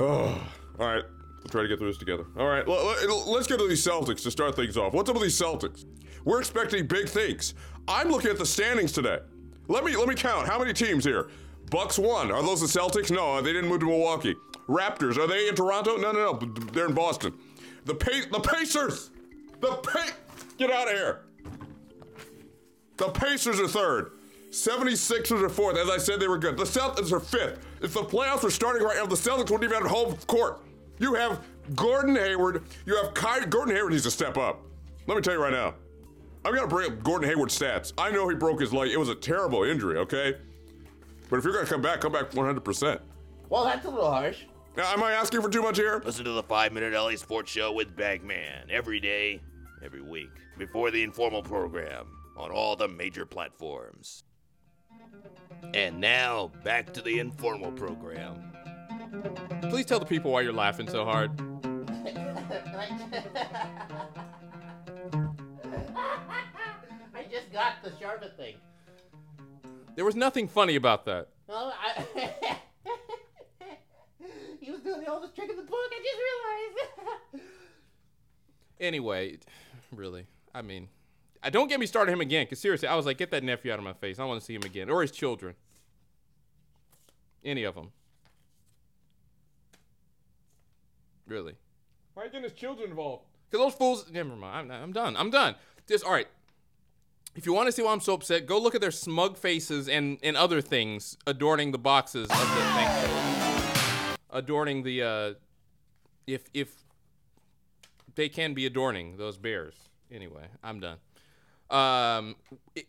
Oh, 0.00 0.42
all 0.80 0.86
right. 0.86 1.04
We'll 1.46 1.52
try 1.52 1.62
to 1.62 1.68
get 1.68 1.78
through 1.78 1.90
this 1.92 1.98
together. 1.98 2.24
All 2.36 2.48
right, 2.48 2.66
let's 2.66 3.46
get 3.46 3.60
to 3.60 3.68
these 3.68 3.86
Celtics 3.86 4.24
to 4.24 4.32
start 4.32 4.56
things 4.56 4.76
off. 4.76 4.92
What's 4.94 5.08
up 5.08 5.14
with 5.14 5.22
these 5.22 5.40
Celtics? 5.40 5.84
We're 6.24 6.40
expecting 6.40 6.88
big 6.88 7.08
things. 7.08 7.54
I'm 7.86 8.08
looking 8.08 8.32
at 8.32 8.38
the 8.38 8.44
standings 8.44 8.90
today. 8.90 9.20
Let 9.68 9.84
me 9.84 9.94
let 9.94 10.08
me 10.08 10.16
count. 10.16 10.48
How 10.48 10.58
many 10.58 10.72
teams 10.72 11.04
here? 11.04 11.28
Bucks 11.70 12.00
won. 12.00 12.32
Are 12.32 12.42
those 12.42 12.62
the 12.62 12.66
Celtics? 12.80 13.12
No, 13.12 13.40
they 13.40 13.52
didn't 13.52 13.70
move 13.70 13.78
to 13.78 13.86
Milwaukee. 13.86 14.34
Raptors. 14.68 15.18
Are 15.18 15.28
they 15.28 15.46
in 15.48 15.54
Toronto? 15.54 15.96
No, 15.96 16.10
no, 16.10 16.32
no. 16.32 16.54
They're 16.72 16.86
in 16.86 16.94
Boston. 16.94 17.32
The 17.84 17.94
pa- 17.94 18.26
the 18.32 18.40
Pacers. 18.40 19.10
The 19.60 19.68
pa- 19.74 20.10
Get 20.58 20.72
out 20.72 20.88
of 20.88 20.94
here. 20.94 21.20
The 22.96 23.10
Pacers 23.10 23.60
are 23.60 23.68
third. 23.68 24.10
76ers 24.50 25.42
are 25.44 25.48
fourth. 25.48 25.76
As 25.76 25.88
I 25.88 25.98
said, 25.98 26.18
they 26.18 26.26
were 26.26 26.38
good. 26.38 26.56
The 26.56 26.64
Celtics 26.64 27.12
are 27.12 27.20
fifth. 27.20 27.64
If 27.82 27.94
the 27.94 28.00
playoffs 28.02 28.42
were 28.42 28.50
starting 28.50 28.82
right 28.82 28.96
now, 28.96 29.06
the 29.06 29.14
Celtics 29.14 29.48
wouldn't 29.48 29.62
even 29.70 29.80
have 29.80 29.88
home 29.88 30.16
court. 30.26 30.62
You 30.98 31.14
have 31.14 31.44
Gordon 31.74 32.16
Hayward. 32.16 32.64
You 32.86 32.96
have 32.96 33.14
Kyrie. 33.14 33.46
Gordon 33.46 33.74
Hayward 33.74 33.92
needs 33.92 34.04
to 34.04 34.10
step 34.10 34.36
up. 34.38 34.62
Let 35.06 35.16
me 35.16 35.20
tell 35.20 35.34
you 35.34 35.42
right 35.42 35.52
now. 35.52 35.74
I'm 36.44 36.54
gonna 36.54 36.68
bring 36.68 36.90
up 36.92 37.02
Gordon 37.02 37.28
Hayward's 37.28 37.58
stats. 37.58 37.92
I 37.98 38.10
know 38.10 38.28
he 38.28 38.34
broke 38.36 38.60
his 38.60 38.72
leg. 38.72 38.90
It 38.90 38.98
was 38.98 39.08
a 39.08 39.14
terrible 39.14 39.64
injury, 39.64 39.98
okay? 39.98 40.36
But 41.28 41.38
if 41.38 41.44
you're 41.44 41.52
gonna 41.52 41.66
come 41.66 41.82
back, 41.82 42.00
come 42.00 42.12
back 42.12 42.30
100%. 42.30 43.00
well, 43.48 43.64
that's 43.64 43.84
a 43.84 43.90
little 43.90 44.10
harsh. 44.10 44.44
Now, 44.76 44.92
am 44.92 45.02
I 45.02 45.12
asking 45.12 45.42
for 45.42 45.48
too 45.48 45.62
much 45.62 45.76
here? 45.78 46.02
Listen 46.04 46.24
to 46.24 46.32
the 46.32 46.42
Five 46.42 46.72
Minute 46.72 46.92
LA 46.92 47.16
Sports 47.16 47.50
Show 47.50 47.72
with 47.72 47.96
Bagman 47.96 48.70
every 48.70 49.00
day, 49.00 49.40
every 49.82 50.02
week, 50.02 50.28
before 50.58 50.90
the 50.90 51.02
Informal 51.02 51.42
Program 51.42 52.06
on 52.36 52.50
all 52.50 52.76
the 52.76 52.86
major 52.86 53.24
platforms. 53.24 54.22
And 55.74 55.98
now, 55.98 56.52
back 56.62 56.92
to 56.92 57.00
the 57.02 57.18
Informal 57.18 57.72
Program. 57.72 58.45
Please 59.70 59.86
tell 59.86 59.98
the 59.98 60.06
people 60.06 60.30
why 60.32 60.40
you're 60.42 60.52
laughing 60.52 60.88
so 60.88 61.04
hard. 61.04 61.30
I 67.14 67.24
just 67.30 67.52
got 67.52 67.82
the 67.82 67.92
Charlotte 67.98 68.36
thing. 68.36 68.56
There 69.94 70.04
was 70.04 70.14
nothing 70.14 70.46
funny 70.48 70.76
about 70.76 71.04
that. 71.06 71.28
No, 71.48 71.72
I. 71.74 72.04
he 74.60 74.70
was 74.70 74.80
doing 74.80 75.00
the 75.00 75.10
oldest 75.10 75.34
trick 75.34 75.50
in 75.50 75.56
the 75.56 75.62
book. 75.62 75.90
I 75.90 76.00
just 76.02 76.18
realized. 77.32 77.46
Anyway, 78.78 79.38
really, 79.90 80.26
I 80.54 80.60
mean, 80.60 80.88
I 81.42 81.48
don't 81.48 81.68
get 81.68 81.80
me 81.80 81.86
started 81.86 82.10
on 82.10 82.16
him 82.16 82.20
again. 82.20 82.46
Cause 82.46 82.58
seriously, 82.58 82.86
I 82.88 82.94
was 82.94 83.06
like, 83.06 83.16
get 83.16 83.30
that 83.30 83.42
nephew 83.42 83.72
out 83.72 83.78
of 83.78 83.84
my 83.86 83.94
face. 83.94 84.18
I 84.18 84.24
want 84.24 84.38
to 84.38 84.44
see 84.44 84.54
him 84.54 84.64
again, 84.64 84.90
or 84.90 85.00
his 85.00 85.10
children. 85.10 85.54
Any 87.42 87.64
of 87.64 87.74
them. 87.74 87.92
Really. 91.26 91.54
Why 92.14 92.22
are 92.22 92.26
you 92.26 92.32
getting 92.32 92.44
his 92.44 92.52
children 92.52 92.90
involved? 92.90 93.24
Cause 93.50 93.60
those 93.60 93.74
fools. 93.74 94.10
Never 94.10 94.34
mind. 94.36 94.72
I'm, 94.72 94.82
I'm 94.82 94.92
done. 94.92 95.16
I'm 95.16 95.30
done. 95.30 95.54
Just 95.88 96.04
all 96.04 96.12
right. 96.12 96.28
If 97.34 97.44
you 97.46 97.52
want 97.52 97.66
to 97.66 97.72
see 97.72 97.82
why 97.82 97.92
I'm 97.92 98.00
so 98.00 98.14
upset, 98.14 98.46
go 98.46 98.58
look 98.58 98.74
at 98.74 98.80
their 98.80 98.90
smug 98.90 99.36
faces 99.36 99.88
and 99.88 100.18
and 100.22 100.36
other 100.36 100.60
things 100.60 101.16
adorning 101.26 101.72
the 101.72 101.78
boxes 101.78 102.28
of 102.30 102.38
the 102.38 102.80
you. 104.10 104.16
adorning 104.30 104.82
the 104.82 105.02
uh, 105.02 105.34
if 106.26 106.44
if 106.54 106.68
they 108.14 108.28
can 108.30 108.54
be 108.54 108.64
adorning 108.66 109.16
those 109.18 109.36
bears. 109.36 109.74
Anyway, 110.10 110.46
I'm 110.64 110.80
done. 110.80 110.96
Um, 111.68 112.36
it- 112.74 112.88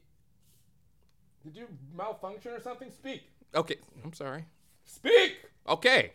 Did 1.44 1.56
you 1.58 1.68
malfunction 1.96 2.54
or 2.54 2.62
something? 2.62 2.90
Speak. 2.92 3.24
okay, 3.54 3.76
I'm 4.04 4.14
sorry. 4.14 4.46
Speak! 4.86 5.38
Okay. 5.68 6.14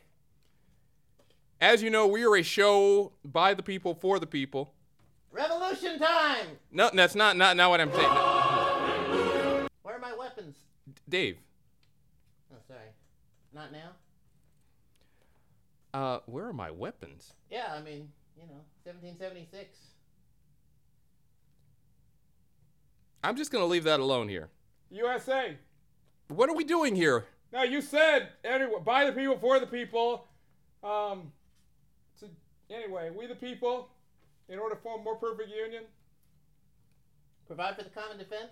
As 1.63 1.81
you 1.81 1.91
know, 1.91 2.09
we 2.09 2.25
are 2.25 2.35
a 2.35 2.43
show 2.43 3.13
by 3.25 3.55
the 3.55 3.63
people 3.63 3.95
for 3.95 4.19
the 4.19 4.27
people. 4.27 4.75
Revolution 5.31 5.97
time! 5.97 6.47
No, 6.73 6.91
that's 6.93 7.15
not 7.15 7.37
not 7.37 7.57
not 7.57 7.71
what 7.71 7.81
I'm 7.81 7.93
saying. 7.93 8.03
No. 8.03 9.69
Where 9.83 9.95
are 9.95 10.01
my 10.01 10.13
weapons? 10.19 10.57
Dave, 11.09 11.39
Oh, 12.53 12.57
sorry. 12.67 12.81
Not 13.55 13.71
now? 13.71 13.91
uh, 15.95 16.19
where 16.27 16.47
are 16.47 16.53
my 16.53 16.73
weapons? 16.73 17.35
Yeah, 17.49 17.73
I 17.73 17.81
mean, 17.81 18.09
you 18.37 18.43
know, 18.49 18.65
1776. 18.83 19.79
I'm 23.23 23.37
just 23.37 23.53
gonna 23.53 23.67
leave 23.67 23.85
that 23.85 24.01
alone 24.01 24.29
here. 24.29 24.49
USA. 24.91 25.57
What 26.27 26.51
are 26.51 26.57
we 26.57 26.65
doing 26.65 26.97
here? 26.97 27.27
Now 27.53 27.63
you 27.63 27.81
said 27.81 28.31
anyway, 28.43 28.81
by 28.85 29.05
the 29.05 29.13
people, 29.13 29.39
for 29.39 29.61
the 29.61 29.67
people. 29.69 30.27
Um. 30.83 31.31
So 32.73 32.79
anyway, 32.79 33.11
we 33.15 33.27
the 33.27 33.35
people, 33.35 33.91
in 34.49 34.59
order 34.59 34.75
to 34.75 34.81
form 34.81 35.01
a 35.01 35.05
more 35.05 35.17
perfect 35.17 35.51
union. 35.51 35.85
Provide 37.47 37.77
for 37.77 37.83
the 37.83 37.91
common 37.91 38.19
defense? 38.19 38.51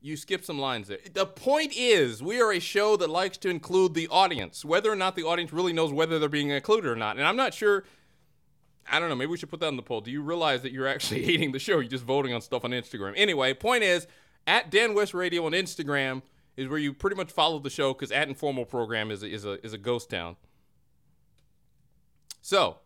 You 0.00 0.16
skipped 0.16 0.44
some 0.44 0.58
lines 0.58 0.88
there. 0.88 0.98
The 1.12 1.26
point 1.26 1.72
is, 1.76 2.22
we 2.22 2.40
are 2.40 2.52
a 2.52 2.60
show 2.60 2.96
that 2.96 3.10
likes 3.10 3.36
to 3.38 3.48
include 3.48 3.94
the 3.94 4.08
audience, 4.08 4.64
whether 4.64 4.90
or 4.90 4.96
not 4.96 5.14
the 5.14 5.24
audience 5.24 5.52
really 5.52 5.72
knows 5.72 5.92
whether 5.92 6.18
they're 6.18 6.28
being 6.28 6.50
included 6.50 6.88
or 6.88 6.96
not. 6.96 7.16
And 7.16 7.26
I'm 7.26 7.36
not 7.36 7.54
sure. 7.54 7.84
I 8.90 8.98
don't 8.98 9.08
know. 9.08 9.14
Maybe 9.14 9.30
we 9.30 9.36
should 9.36 9.50
put 9.50 9.60
that 9.60 9.66
on 9.66 9.76
the 9.76 9.82
poll. 9.82 10.00
Do 10.00 10.10
you 10.10 10.22
realize 10.22 10.62
that 10.62 10.72
you're 10.72 10.88
actually 10.88 11.22
hating 11.24 11.52
the 11.52 11.58
show? 11.58 11.78
You're 11.78 11.90
just 11.90 12.04
voting 12.04 12.32
on 12.32 12.40
stuff 12.40 12.64
on 12.64 12.70
Instagram. 12.70 13.12
Anyway, 13.16 13.54
point 13.54 13.84
is, 13.84 14.06
at 14.46 14.70
Dan 14.70 14.94
West 14.94 15.14
Radio 15.14 15.46
on 15.46 15.52
Instagram 15.52 16.22
is 16.56 16.68
where 16.68 16.78
you 16.78 16.92
pretty 16.92 17.16
much 17.16 17.30
follow 17.30 17.58
the 17.58 17.70
show 17.70 17.92
because 17.92 18.10
at 18.10 18.28
Informal 18.28 18.64
Program 18.64 19.10
is 19.10 19.22
a, 19.22 19.28
is 19.28 19.44
a 19.44 19.64
is 19.64 19.72
a 19.72 19.78
ghost 19.78 20.10
town. 20.10 20.36
So 22.40 22.78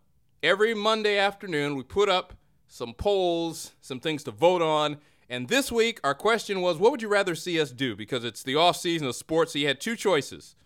every 0.42 0.74
Monday 0.74 1.18
afternoon, 1.18 1.76
we 1.76 1.82
put 1.82 2.08
up 2.08 2.34
some 2.66 2.94
polls, 2.94 3.72
some 3.80 4.00
things 4.00 4.24
to 4.24 4.30
vote 4.30 4.62
on. 4.62 4.98
And 5.28 5.48
this 5.48 5.70
week, 5.70 6.00
our 6.02 6.14
question 6.14 6.60
was, 6.60 6.78
what 6.78 6.90
would 6.90 7.00
you 7.02 7.08
rather 7.08 7.34
see 7.34 7.60
us 7.60 7.70
do? 7.70 7.94
Because 7.94 8.24
it's 8.24 8.42
the 8.42 8.56
off 8.56 8.76
season 8.76 9.06
of 9.06 9.14
sports, 9.14 9.52
so 9.52 9.58
you 9.58 9.66
had 9.66 9.80
two 9.80 9.96
choices. 9.96 10.56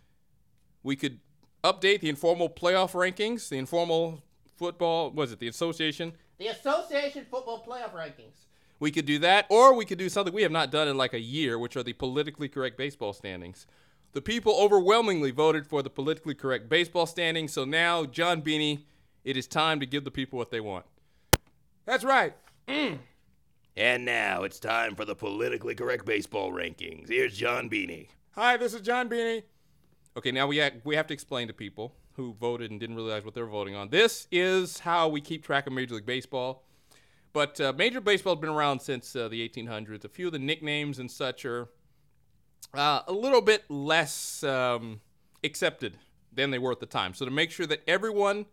We 0.82 0.96
could 0.96 1.20
update 1.62 2.00
the 2.00 2.08
informal 2.08 2.48
playoff 2.48 2.92
rankings, 2.92 3.48
the 3.48 3.58
informal 3.58 4.22
football, 4.56 5.10
was 5.10 5.32
it 5.32 5.38
the 5.38 5.48
association? 5.48 6.14
The 6.38 6.48
Association 6.48 7.26
Football 7.30 7.64
Playoff 7.66 7.92
Rankings. 7.92 8.44
We 8.78 8.90
could 8.90 9.06
do 9.06 9.18
that, 9.20 9.46
or 9.48 9.74
we 9.74 9.84
could 9.84 9.98
do 9.98 10.08
something 10.08 10.34
we 10.34 10.42
have 10.42 10.52
not 10.52 10.70
done 10.70 10.86
in 10.86 10.96
like 10.96 11.14
a 11.14 11.20
year, 11.20 11.58
which 11.58 11.76
are 11.76 11.82
the 11.82 11.94
politically 11.94 12.48
correct 12.48 12.76
baseball 12.76 13.12
standings. 13.12 13.66
The 14.12 14.20
people 14.20 14.54
overwhelmingly 14.58 15.30
voted 15.30 15.66
for 15.66 15.82
the 15.82 15.90
politically 15.90 16.34
correct 16.34 16.68
baseball 16.68 17.06
standings, 17.06 17.52
so 17.52 17.64
now, 17.64 18.04
John 18.04 18.42
Beanie, 18.42 18.82
it 19.26 19.36
is 19.36 19.48
time 19.48 19.80
to 19.80 19.86
give 19.86 20.04
the 20.04 20.10
people 20.10 20.38
what 20.38 20.52
they 20.52 20.60
want. 20.60 20.86
That's 21.84 22.04
right. 22.04 22.34
And 23.78 24.06
now 24.06 24.44
it's 24.44 24.58
time 24.58 24.94
for 24.94 25.04
the 25.04 25.14
politically 25.14 25.74
correct 25.74 26.06
baseball 26.06 26.50
rankings. 26.50 27.08
Here's 27.10 27.36
John 27.36 27.68
Beanie. 27.68 28.08
Hi, 28.30 28.56
this 28.56 28.72
is 28.72 28.80
John 28.80 29.10
Beanie. 29.10 29.42
Okay, 30.16 30.32
now 30.32 30.46
we 30.46 30.60
ha- 30.60 30.70
we 30.84 30.96
have 30.96 31.06
to 31.08 31.12
explain 31.12 31.46
to 31.48 31.52
people 31.52 31.94
who 32.14 32.32
voted 32.40 32.70
and 32.70 32.80
didn't 32.80 32.96
realize 32.96 33.22
what 33.22 33.34
they're 33.34 33.44
voting 33.44 33.74
on. 33.74 33.90
This 33.90 34.28
is 34.32 34.78
how 34.78 35.10
we 35.10 35.20
keep 35.20 35.44
track 35.44 35.66
of 35.66 35.74
Major 35.74 35.96
League 35.96 36.06
Baseball. 36.06 36.64
But 37.34 37.60
uh, 37.60 37.74
Major 37.76 38.00
Baseball 38.00 38.36
has 38.36 38.40
been 38.40 38.48
around 38.48 38.80
since 38.80 39.14
uh, 39.14 39.28
the 39.28 39.46
1800s. 39.46 40.06
A 40.06 40.08
few 40.08 40.28
of 40.28 40.32
the 40.32 40.38
nicknames 40.38 40.98
and 40.98 41.10
such 41.10 41.44
are 41.44 41.68
uh, 42.72 43.02
a 43.06 43.12
little 43.12 43.42
bit 43.42 43.64
less 43.68 44.42
um, 44.42 45.02
accepted 45.44 45.98
than 46.32 46.50
they 46.50 46.58
were 46.58 46.72
at 46.72 46.80
the 46.80 46.86
time. 46.86 47.12
So 47.12 47.26
to 47.26 47.30
make 47.30 47.50
sure 47.50 47.66
that 47.66 47.82
everyone 47.86 48.46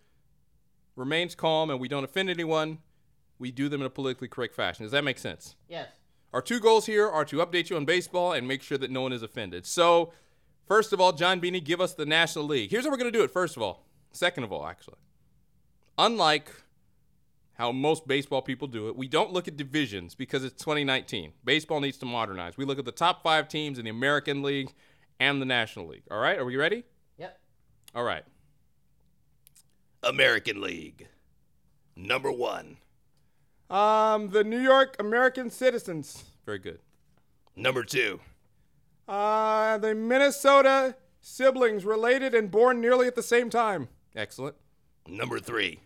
remains 0.95 1.35
calm 1.35 1.69
and 1.69 1.79
we 1.79 1.87
don't 1.87 2.03
offend 2.03 2.29
anyone, 2.29 2.79
we 3.39 3.51
do 3.51 3.69
them 3.69 3.81
in 3.81 3.87
a 3.87 3.89
politically 3.89 4.27
correct 4.27 4.55
fashion. 4.55 4.83
Does 4.85 4.91
that 4.91 5.03
make 5.03 5.17
sense? 5.17 5.55
Yes. 5.67 5.87
Our 6.33 6.41
two 6.41 6.59
goals 6.59 6.85
here 6.85 7.07
are 7.07 7.25
to 7.25 7.37
update 7.37 7.69
you 7.69 7.75
on 7.75 7.85
baseball 7.85 8.33
and 8.33 8.47
make 8.47 8.63
sure 8.63 8.77
that 8.77 8.89
no 8.89 9.01
one 9.01 9.13
is 9.13 9.21
offended. 9.21 9.65
So, 9.65 10.11
first 10.67 10.91
of 10.91 10.99
all, 10.99 11.11
John 11.11 11.39
Beanie, 11.39 11.63
give 11.63 11.79
us 11.79 11.93
the 11.93 12.05
National 12.05 12.45
League. 12.45 12.71
Here's 12.71 12.85
how 12.85 12.91
we're 12.91 12.97
going 12.97 13.11
to 13.11 13.17
do 13.17 13.23
it, 13.23 13.31
first 13.31 13.55
of 13.55 13.61
all. 13.61 13.85
Second 14.11 14.43
of 14.43 14.51
all, 14.51 14.65
actually. 14.65 14.97
Unlike 15.97 16.51
how 17.53 17.71
most 17.71 18.07
baseball 18.07 18.41
people 18.41 18.67
do 18.67 18.87
it, 18.87 18.95
we 18.95 19.07
don't 19.07 19.31
look 19.31 19.47
at 19.47 19.57
divisions 19.57 20.15
because 20.15 20.43
it's 20.43 20.55
2019. 20.63 21.33
Baseball 21.45 21.79
needs 21.79 21.97
to 21.99 22.05
modernize. 22.05 22.57
We 22.57 22.65
look 22.65 22.79
at 22.79 22.85
the 22.85 22.91
top 22.91 23.21
five 23.21 23.47
teams 23.47 23.77
in 23.77 23.85
the 23.85 23.91
American 23.91 24.41
League 24.41 24.73
and 25.19 25.39
the 25.39 25.45
National 25.45 25.87
League. 25.87 26.03
All 26.09 26.19
right? 26.19 26.39
Are 26.39 26.45
we 26.45 26.57
ready? 26.57 26.83
Yep. 27.17 27.39
All 27.93 28.03
right. 28.03 28.23
American 30.03 30.61
League. 30.61 31.07
Number 31.95 32.31
one. 32.31 32.77
Um, 33.69 34.29
the 34.29 34.43
New 34.43 34.59
York 34.59 34.95
American 34.99 35.49
Citizens. 35.49 36.23
Very 36.45 36.59
good. 36.59 36.79
Number 37.55 37.83
two. 37.83 38.19
Uh, 39.07 39.77
the 39.77 39.93
Minnesota 39.95 40.95
siblings, 41.21 41.85
related 41.85 42.33
and 42.35 42.51
born 42.51 42.81
nearly 42.81 43.07
at 43.07 43.15
the 43.15 43.23
same 43.23 43.49
time. 43.49 43.87
Excellent. 44.15 44.55
Number 45.07 45.39
three. 45.39 45.79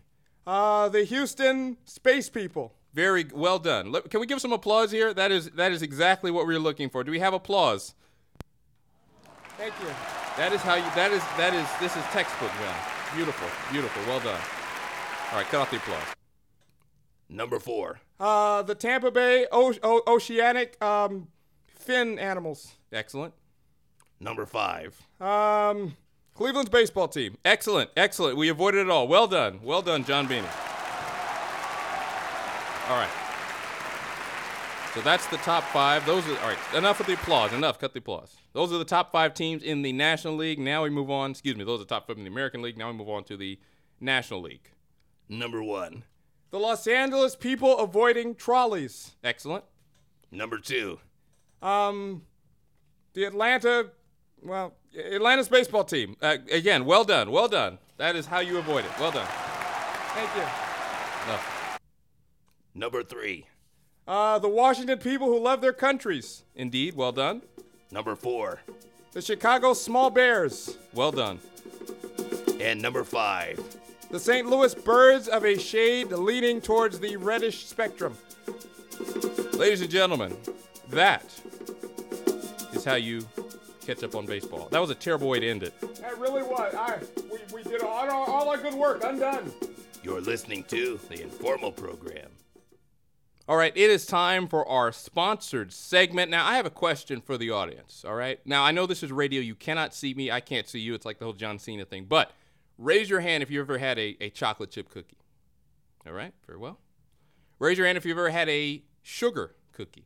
Uh, 0.46 0.88
the 0.88 1.04
Houston 1.04 1.76
Space 1.84 2.28
People. 2.28 2.74
Very 2.94 3.26
well 3.32 3.58
done. 3.58 3.92
Let- 3.92 4.10
Can 4.10 4.20
we 4.20 4.26
give 4.26 4.40
some 4.40 4.52
applause 4.52 4.90
here? 4.90 5.12
That 5.14 5.30
is 5.30 5.50
that 5.50 5.72
is 5.72 5.82
exactly 5.82 6.30
what 6.30 6.46
we 6.46 6.54
are 6.54 6.58
looking 6.60 6.88
for. 6.88 7.04
Do 7.04 7.10
we 7.10 7.18
have 7.20 7.34
applause? 7.34 7.94
Thank 9.58 9.74
you. 9.80 9.88
That 10.36 10.52
is 10.52 10.60
how 10.62 10.74
you. 10.74 10.82
That 10.94 11.10
is 11.12 11.22
that 11.36 11.52
is. 11.54 11.66
This 11.80 11.96
is 11.96 12.02
textbook, 12.12 12.50
John. 12.52 12.97
Beautiful, 13.14 13.48
beautiful. 13.72 14.02
Well 14.06 14.20
done. 14.20 14.40
All 15.32 15.38
right, 15.38 15.46
cut 15.46 15.60
off 15.62 15.70
the 15.70 15.76
applause. 15.78 16.02
Number 17.28 17.58
four. 17.58 18.00
Uh, 18.20 18.62
the 18.62 18.74
Tampa 18.74 19.10
Bay 19.10 19.46
o- 19.52 19.74
o- 19.82 20.02
Oceanic 20.06 20.82
um, 20.82 21.28
fin 21.76 22.18
animals. 22.18 22.74
Excellent. 22.92 23.34
Number 24.20 24.46
five. 24.46 25.00
Um, 25.20 25.96
Cleveland's 26.34 26.70
baseball 26.70 27.08
team. 27.08 27.36
Excellent, 27.44 27.90
excellent. 27.96 28.36
We 28.36 28.48
avoided 28.48 28.80
it 28.86 28.90
all. 28.90 29.08
Well 29.08 29.26
done, 29.26 29.60
well 29.62 29.82
done, 29.82 30.04
John 30.04 30.26
Beanie. 30.28 30.44
All 32.90 32.96
right. 32.96 33.10
So 34.98 35.04
that's 35.04 35.28
the 35.28 35.36
top 35.36 35.62
five. 35.62 36.04
Those 36.06 36.26
are 36.26 36.36
all 36.40 36.48
right. 36.48 36.58
Enough 36.74 36.98
with 36.98 37.06
the 37.06 37.12
applause. 37.12 37.52
Enough. 37.52 37.78
Cut 37.78 37.92
the 37.92 38.00
applause. 38.00 38.34
Those 38.52 38.72
are 38.72 38.78
the 38.78 38.84
top 38.84 39.12
five 39.12 39.32
teams 39.32 39.62
in 39.62 39.82
the 39.82 39.92
National 39.92 40.34
League. 40.34 40.58
Now 40.58 40.82
we 40.82 40.90
move 40.90 41.08
on. 41.08 41.30
Excuse 41.30 41.54
me. 41.54 41.62
Those 41.62 41.76
are 41.80 41.84
the 41.84 41.88
top 41.88 42.08
five 42.08 42.18
in 42.18 42.24
the 42.24 42.30
American 42.30 42.62
League. 42.62 42.76
Now 42.76 42.88
we 42.88 42.94
move 42.94 43.08
on 43.08 43.22
to 43.24 43.36
the 43.36 43.60
National 44.00 44.42
League. 44.42 44.72
Number 45.28 45.62
one. 45.62 46.02
The 46.50 46.58
Los 46.58 46.88
Angeles 46.88 47.36
people 47.36 47.78
avoiding 47.78 48.34
trolleys. 48.34 49.12
Excellent. 49.22 49.62
Number 50.32 50.58
two. 50.58 50.98
Um, 51.62 52.22
the 53.12 53.22
Atlanta, 53.22 53.90
well, 54.42 54.74
Atlanta's 54.98 55.48
baseball 55.48 55.84
team. 55.84 56.16
Uh, 56.20 56.38
again, 56.50 56.84
well 56.84 57.04
done, 57.04 57.30
well 57.30 57.46
done. 57.46 57.78
That 57.98 58.16
is 58.16 58.26
how 58.26 58.40
you 58.40 58.58
avoid 58.58 58.84
it. 58.84 58.90
Well 58.98 59.12
done. 59.12 59.28
Thank 59.28 60.34
you. 60.34 60.42
No. 61.28 61.38
Number 62.74 63.04
three. 63.04 63.46
Uh, 64.08 64.38
the 64.38 64.48
Washington 64.48 64.98
people 64.98 65.26
who 65.26 65.38
love 65.38 65.60
their 65.60 65.74
countries. 65.74 66.42
Indeed, 66.56 66.96
well 66.96 67.12
done. 67.12 67.42
Number 67.90 68.16
four. 68.16 68.60
The 69.12 69.20
Chicago 69.20 69.74
Small 69.74 70.08
Bears. 70.08 70.78
Well 70.94 71.12
done. 71.12 71.38
And 72.58 72.80
number 72.80 73.04
five. 73.04 73.62
The 74.10 74.18
St. 74.18 74.48
Louis 74.48 74.74
Birds 74.74 75.28
of 75.28 75.44
a 75.44 75.58
shade 75.58 76.10
leaning 76.10 76.62
towards 76.62 76.98
the 76.98 77.16
reddish 77.16 77.66
spectrum. 77.66 78.16
Ladies 79.52 79.82
and 79.82 79.90
gentlemen, 79.90 80.34
that 80.88 81.26
is 82.72 82.86
how 82.86 82.94
you 82.94 83.28
catch 83.84 84.02
up 84.02 84.14
on 84.14 84.24
baseball. 84.24 84.68
That 84.70 84.80
was 84.80 84.88
a 84.88 84.94
terrible 84.94 85.28
way 85.28 85.40
to 85.40 85.46
end 85.46 85.62
it. 85.62 85.78
That 86.00 86.18
really 86.18 86.42
was. 86.42 86.74
I, 86.74 86.98
we, 87.30 87.40
we 87.52 87.62
did 87.62 87.82
all, 87.82 88.08
all, 88.08 88.24
all 88.24 88.48
our 88.48 88.56
good 88.56 88.72
work 88.72 89.04
undone. 89.04 89.52
You're 90.02 90.22
listening 90.22 90.64
to 90.64 90.98
the 91.10 91.22
Informal 91.22 91.72
Program. 91.72 92.30
All 93.48 93.56
right, 93.56 93.72
it 93.74 93.88
is 93.88 94.04
time 94.04 94.46
for 94.46 94.68
our 94.68 94.92
sponsored 94.92 95.72
segment. 95.72 96.30
Now, 96.30 96.46
I 96.46 96.56
have 96.56 96.66
a 96.66 96.70
question 96.70 97.22
for 97.22 97.38
the 97.38 97.50
audience. 97.50 98.04
All 98.06 98.14
right. 98.14 98.38
Now, 98.44 98.62
I 98.62 98.72
know 98.72 98.84
this 98.84 99.02
is 99.02 99.10
radio. 99.10 99.40
You 99.40 99.54
cannot 99.54 99.94
see 99.94 100.12
me. 100.12 100.30
I 100.30 100.40
can't 100.40 100.68
see 100.68 100.80
you. 100.80 100.92
It's 100.92 101.06
like 101.06 101.18
the 101.18 101.24
whole 101.24 101.32
John 101.32 101.58
Cena 101.58 101.86
thing. 101.86 102.04
But 102.04 102.30
raise 102.76 103.08
your 103.08 103.20
hand 103.20 103.42
if 103.42 103.50
you 103.50 103.58
ever 103.60 103.78
had 103.78 103.98
a, 103.98 104.18
a 104.20 104.28
chocolate 104.28 104.70
chip 104.70 104.90
cookie. 104.90 105.16
All 106.06 106.12
right. 106.12 106.34
Very 106.46 106.58
well. 106.58 106.78
Raise 107.58 107.78
your 107.78 107.86
hand 107.86 107.96
if 107.96 108.04
you've 108.04 108.18
ever 108.18 108.28
had 108.28 108.50
a 108.50 108.82
sugar 109.02 109.54
cookie. 109.72 110.04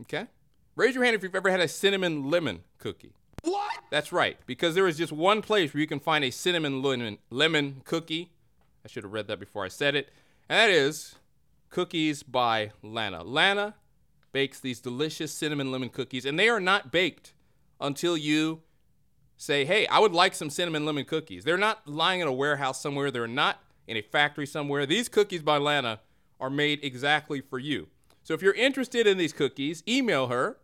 Okay. 0.00 0.26
Raise 0.74 0.96
your 0.96 1.04
hand 1.04 1.14
if 1.14 1.22
you've 1.22 1.36
ever 1.36 1.50
had 1.50 1.60
a 1.60 1.68
cinnamon 1.68 2.28
lemon 2.28 2.64
cookie. 2.78 3.12
What? 3.44 3.70
That's 3.90 4.12
right, 4.12 4.36
because 4.46 4.74
there 4.74 4.88
is 4.88 4.98
just 4.98 5.12
one 5.12 5.42
place 5.42 5.72
where 5.72 5.80
you 5.80 5.86
can 5.86 6.00
find 6.00 6.24
a 6.24 6.30
cinnamon 6.30 6.82
lemon 6.82 7.18
lemon 7.30 7.82
cookie. 7.84 8.32
I 8.84 8.88
should 8.88 9.04
have 9.04 9.12
read 9.12 9.28
that 9.28 9.38
before 9.38 9.64
I 9.64 9.68
said 9.68 9.94
it. 9.94 10.08
And 10.48 10.58
that 10.58 10.70
is 10.70 11.14
Cookies 11.70 12.22
by 12.22 12.72
Lana. 12.82 13.22
Lana 13.22 13.74
bakes 14.32 14.60
these 14.60 14.80
delicious 14.80 15.32
cinnamon 15.32 15.70
lemon 15.72 15.88
cookies, 15.88 16.24
and 16.24 16.38
they 16.38 16.48
are 16.48 16.60
not 16.60 16.92
baked 16.92 17.34
until 17.80 18.16
you 18.16 18.62
say, 19.36 19.64
hey, 19.64 19.86
I 19.86 19.98
would 19.98 20.12
like 20.12 20.34
some 20.34 20.50
cinnamon 20.50 20.84
lemon 20.84 21.04
cookies. 21.04 21.44
They're 21.44 21.56
not 21.56 21.86
lying 21.86 22.20
in 22.20 22.28
a 22.28 22.32
warehouse 22.32 22.80
somewhere, 22.80 23.10
they're 23.10 23.26
not 23.26 23.62
in 23.86 23.96
a 23.96 24.02
factory 24.02 24.46
somewhere. 24.46 24.84
These 24.86 25.08
cookies 25.08 25.42
by 25.42 25.58
Lana 25.58 26.00
are 26.40 26.50
made 26.50 26.80
exactly 26.82 27.40
for 27.40 27.58
you. 27.58 27.88
So 28.22 28.34
if 28.34 28.42
you're 28.42 28.54
interested 28.54 29.06
in 29.06 29.16
these 29.16 29.32
cookies, 29.32 29.82
email 29.88 30.26
her 30.26 30.58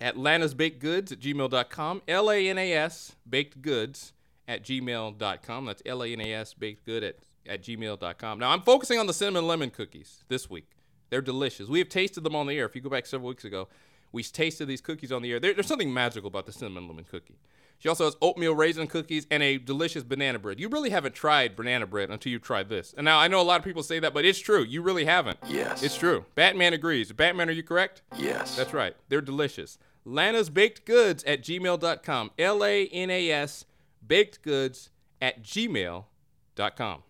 at 0.00 0.16
lanasbakedgoods 0.16 1.12
at 1.12 1.20
gmail.com, 1.20 2.02
L 2.06 2.30
A 2.30 2.48
N 2.48 2.58
A 2.58 2.72
S 2.72 3.16
baked 3.28 3.62
goods 3.62 4.12
at 4.46 4.62
gmail.com. 4.62 5.64
That's 5.64 5.82
L 5.86 6.02
A 6.02 6.12
N 6.12 6.20
A 6.20 6.34
S 6.34 6.54
baked 6.54 6.84
good 6.84 7.02
at, 7.02 7.16
at 7.48 7.62
gmail.com. 7.62 8.38
Now, 8.38 8.50
I'm 8.50 8.62
focusing 8.62 8.98
on 8.98 9.06
the 9.06 9.12
cinnamon 9.14 9.46
lemon 9.46 9.70
cookies 9.70 10.24
this 10.28 10.48
week. 10.50 10.70
They're 11.10 11.20
delicious. 11.20 11.68
We 11.68 11.78
have 11.78 11.88
tasted 11.88 12.24
them 12.24 12.34
on 12.34 12.46
the 12.46 12.58
air. 12.58 12.66
If 12.66 12.74
you 12.74 12.80
go 12.82 12.90
back 12.90 13.06
several 13.06 13.28
weeks 13.28 13.44
ago, 13.44 13.68
we 14.12 14.22
tasted 14.22 14.66
these 14.66 14.80
cookies 14.80 15.12
on 15.12 15.22
the 15.22 15.32
air. 15.32 15.40
There, 15.40 15.54
there's 15.54 15.66
something 15.66 15.92
magical 15.92 16.28
about 16.28 16.46
the 16.46 16.52
cinnamon 16.52 16.88
lemon 16.88 17.04
cookie. 17.04 17.38
She 17.78 17.88
also 17.88 18.06
has 18.06 18.16
oatmeal 18.22 18.54
raisin 18.54 18.86
cookies 18.86 19.26
and 19.30 19.42
a 19.42 19.58
delicious 19.58 20.02
banana 20.02 20.38
bread. 20.38 20.58
You 20.58 20.68
really 20.68 20.90
haven't 20.90 21.14
tried 21.14 21.54
banana 21.54 21.86
bread 21.86 22.10
until 22.10 22.32
you've 22.32 22.42
tried 22.42 22.68
this. 22.68 22.94
And 22.96 23.04
now 23.04 23.18
I 23.18 23.28
know 23.28 23.40
a 23.40 23.42
lot 23.42 23.58
of 23.60 23.64
people 23.64 23.82
say 23.82 23.98
that, 23.98 24.14
but 24.14 24.24
it's 24.24 24.38
true. 24.38 24.62
You 24.62 24.80
really 24.80 25.04
haven't. 25.04 25.38
Yes. 25.46 25.82
It's 25.82 25.96
true. 25.96 26.24
Batman 26.34 26.72
agrees. 26.72 27.12
Batman, 27.12 27.50
are 27.50 27.52
you 27.52 27.62
correct? 27.62 28.02
Yes. 28.16 28.56
That's 28.56 28.72
right. 28.72 28.96
They're 29.08 29.20
delicious. 29.20 29.78
Lana's 30.06 30.48
Baked 30.48 30.86
Goods 30.86 31.22
at 31.24 31.42
gmail.com. 31.42 32.30
L 32.38 32.64
A 32.64 32.86
N 32.86 33.10
A 33.10 33.30
S 33.30 33.66
baked 34.06 34.42
goods 34.42 34.90
at 35.20 35.42
gmail.com. 35.42 37.02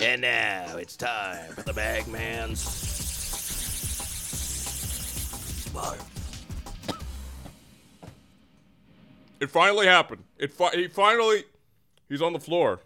And 0.00 0.20
now 0.20 0.76
it's 0.76 0.96
time 0.96 1.50
for 1.50 1.62
the 1.62 1.72
Bagman's 1.72 2.60
Smart. 5.68 5.98
It 9.40 9.50
finally 9.50 9.86
happened. 9.86 10.22
It 10.38 10.52
fi- 10.52 10.70
he 10.70 10.86
finally 10.88 11.44
he's 12.08 12.22
on 12.22 12.32
the 12.32 12.38
floor. 12.38 12.80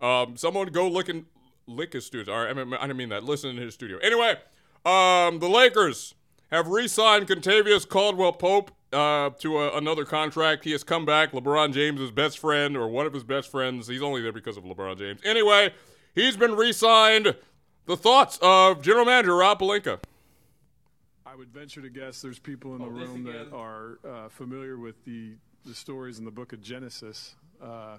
Um, 0.00 0.36
someone 0.36 0.68
go 0.68 0.88
lick 0.88 1.08
and 1.08 1.26
lick 1.66 1.92
his 1.94 2.06
studio. 2.06 2.32
All 2.32 2.44
right, 2.44 2.56
I, 2.56 2.64
mean, 2.64 2.74
I 2.74 2.82
didn't 2.82 2.96
mean 2.96 3.08
that. 3.10 3.24
Listen 3.24 3.50
in 3.50 3.56
his 3.56 3.74
studio. 3.74 3.98
Anyway, 3.98 4.36
um, 4.84 5.40
the 5.40 5.48
Lakers 5.48 6.14
have 6.50 6.68
re-signed 6.68 7.26
Kentavious 7.26 7.88
Caldwell 7.88 8.32
Pope 8.32 8.70
uh, 8.92 9.30
to 9.40 9.58
a, 9.58 9.76
another 9.76 10.04
contract. 10.04 10.64
He 10.64 10.72
has 10.72 10.82
come 10.82 11.04
back. 11.04 11.32
LeBron 11.32 11.72
James' 11.72 12.10
best 12.10 12.38
friend 12.38 12.76
or 12.76 12.88
one 12.88 13.06
of 13.06 13.12
his 13.12 13.24
best 13.24 13.50
friends. 13.50 13.88
He's 13.88 14.02
only 14.02 14.22
there 14.22 14.32
because 14.32 14.56
of 14.56 14.64
LeBron 14.64 14.98
James. 14.98 15.20
Anyway, 15.24 15.72
he's 16.14 16.36
been 16.36 16.54
re-signed. 16.54 17.34
The 17.86 17.96
thoughts 17.96 18.38
of 18.42 18.82
General 18.82 19.04
Manager 19.04 19.36
Rob 19.36 19.58
Pelinka. 19.60 19.98
I 21.26 21.34
would 21.34 21.48
venture 21.52 21.80
to 21.82 21.90
guess 21.90 22.20
there's 22.22 22.38
people 22.38 22.72
in 22.74 22.78
the 22.80 22.86
Oh, 22.86 22.90
room 22.90 23.24
that 23.24 23.52
are 23.54 23.98
uh, 24.08 24.28
familiar 24.28 24.76
with 24.78 25.04
the, 25.04 25.34
the 25.64 25.74
stories 25.74 26.18
in 26.18 26.24
the 26.24 26.30
book 26.30 26.52
of 26.52 26.60
Genesis, 26.60 27.34
uh, 27.62 27.96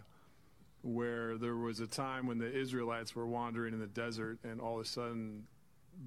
where 0.82 1.38
there 1.38 1.56
was 1.56 1.80
a 1.80 1.88
time 1.88 2.28
when 2.28 2.38
the 2.38 2.52
Israelites 2.52 3.16
were 3.16 3.28
wandering 3.28 3.74
in 3.74 3.80
the 3.80 3.88
desert 3.88 4.40
and 4.44 4.60
all 4.60 4.80
of 4.80 4.86
a 4.86 4.88
sudden 4.88 5.44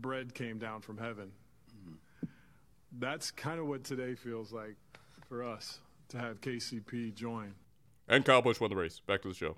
bread 0.00 0.34
came 0.34 0.58
down 0.58 0.80
from 0.80 0.98
heaven. 0.98 1.30
That's 2.96 3.30
kind 3.30 3.58
of 3.58 3.66
what 3.66 3.84
today 3.84 4.14
feels 4.14 4.52
like 4.52 4.76
for 5.28 5.42
us 5.42 5.80
to 6.08 6.18
have 6.18 6.40
KCP 6.40 7.14
join. 7.14 7.54
And 8.08 8.24
Kyle 8.24 8.42
Busch 8.42 8.60
won 8.60 8.70
the 8.70 8.76
race. 8.76 9.00
Back 9.00 9.22
to 9.22 9.28
the 9.28 9.34
show. 9.34 9.56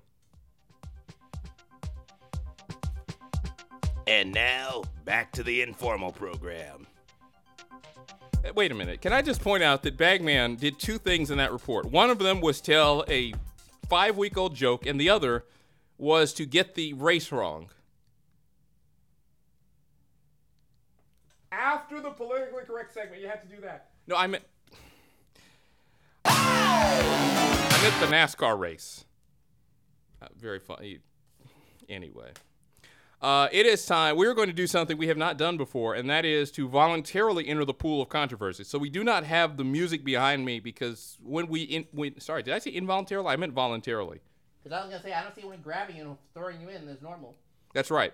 And 4.07 4.33
now, 4.33 4.83
back 5.03 5.33
to 5.33 5.43
the 5.43 5.61
informal 5.61 6.13
program. 6.13 6.87
Uh, 7.71 8.53
Wait 8.55 8.71
a 8.71 8.75
minute. 8.75 9.01
Can 9.01 9.11
I 9.11 9.21
just 9.21 9.41
point 9.41 9.63
out 9.63 9.83
that 9.83 9.97
Bagman 9.97 10.55
did 10.55 10.79
two 10.79 10.97
things 10.97 11.29
in 11.29 11.37
that 11.39 11.51
report? 11.51 11.85
One 11.87 12.09
of 12.09 12.17
them 12.19 12.39
was 12.39 12.61
tell 12.61 13.03
a 13.09 13.33
five 13.89 14.15
week 14.15 14.37
old 14.37 14.55
joke, 14.55 14.85
and 14.85 14.99
the 14.99 15.09
other 15.09 15.43
was 15.97 16.33
to 16.35 16.45
get 16.45 16.75
the 16.75 16.93
race 16.93 17.33
wrong. 17.33 17.69
After 21.51 21.99
the 21.99 22.11
politically 22.11 22.63
correct 22.65 22.93
segment, 22.93 23.21
you 23.21 23.27
have 23.27 23.41
to 23.41 23.47
do 23.47 23.61
that. 23.61 23.89
No, 24.07 24.15
I 24.15 24.27
meant. 24.27 24.43
I 26.23 27.79
meant 27.81 27.99
the 27.99 28.15
NASCAR 28.15 28.57
race. 28.57 29.03
Uh, 30.21 30.27
very 30.37 30.59
funny. 30.59 30.99
Anyway. 31.89 32.31
Uh, 33.19 33.47
it 33.51 33.65
is 33.65 33.83
time. 33.85 34.15
We 34.15 34.27
are 34.27 34.35
going 34.35 34.47
to 34.47 34.53
do 34.53 34.67
something 34.67 34.95
we 34.95 35.07
have 35.07 35.17
not 35.17 35.37
done 35.37 35.57
before, 35.57 35.95
and 35.95 36.07
that 36.09 36.23
is 36.23 36.51
to 36.51 36.67
voluntarily 36.67 37.47
enter 37.47 37.65
the 37.65 37.73
pool 37.73 38.01
of 38.01 38.09
controversy. 38.09 38.63
So 38.63 38.77
we 38.77 38.91
do 38.91 39.03
not 39.03 39.23
have 39.23 39.57
the 39.57 39.63
music 39.63 40.03
behind 40.03 40.45
me 40.45 40.59
because 40.59 41.17
when 41.23 41.47
we 41.47 41.63
in, 41.63 41.87
when 41.91 42.19
sorry, 42.19 42.43
did 42.43 42.53
I 42.53 42.59
say 42.59 42.71
involuntarily? 42.71 43.29
I 43.29 43.35
meant 43.35 43.53
voluntarily. 43.53 44.19
Because 44.63 44.77
I 44.77 44.81
was 44.81 44.91
gonna 44.91 45.03
say 45.03 45.13
I 45.13 45.23
don't 45.23 45.33
see 45.33 45.41
anyone 45.41 45.61
grabbing 45.63 45.95
you 45.95 46.03
and 46.03 46.17
throwing 46.35 46.61
you 46.61 46.69
in 46.69 46.87
as 46.87 47.01
normal. 47.01 47.35
That's 47.73 47.89
right. 47.89 48.13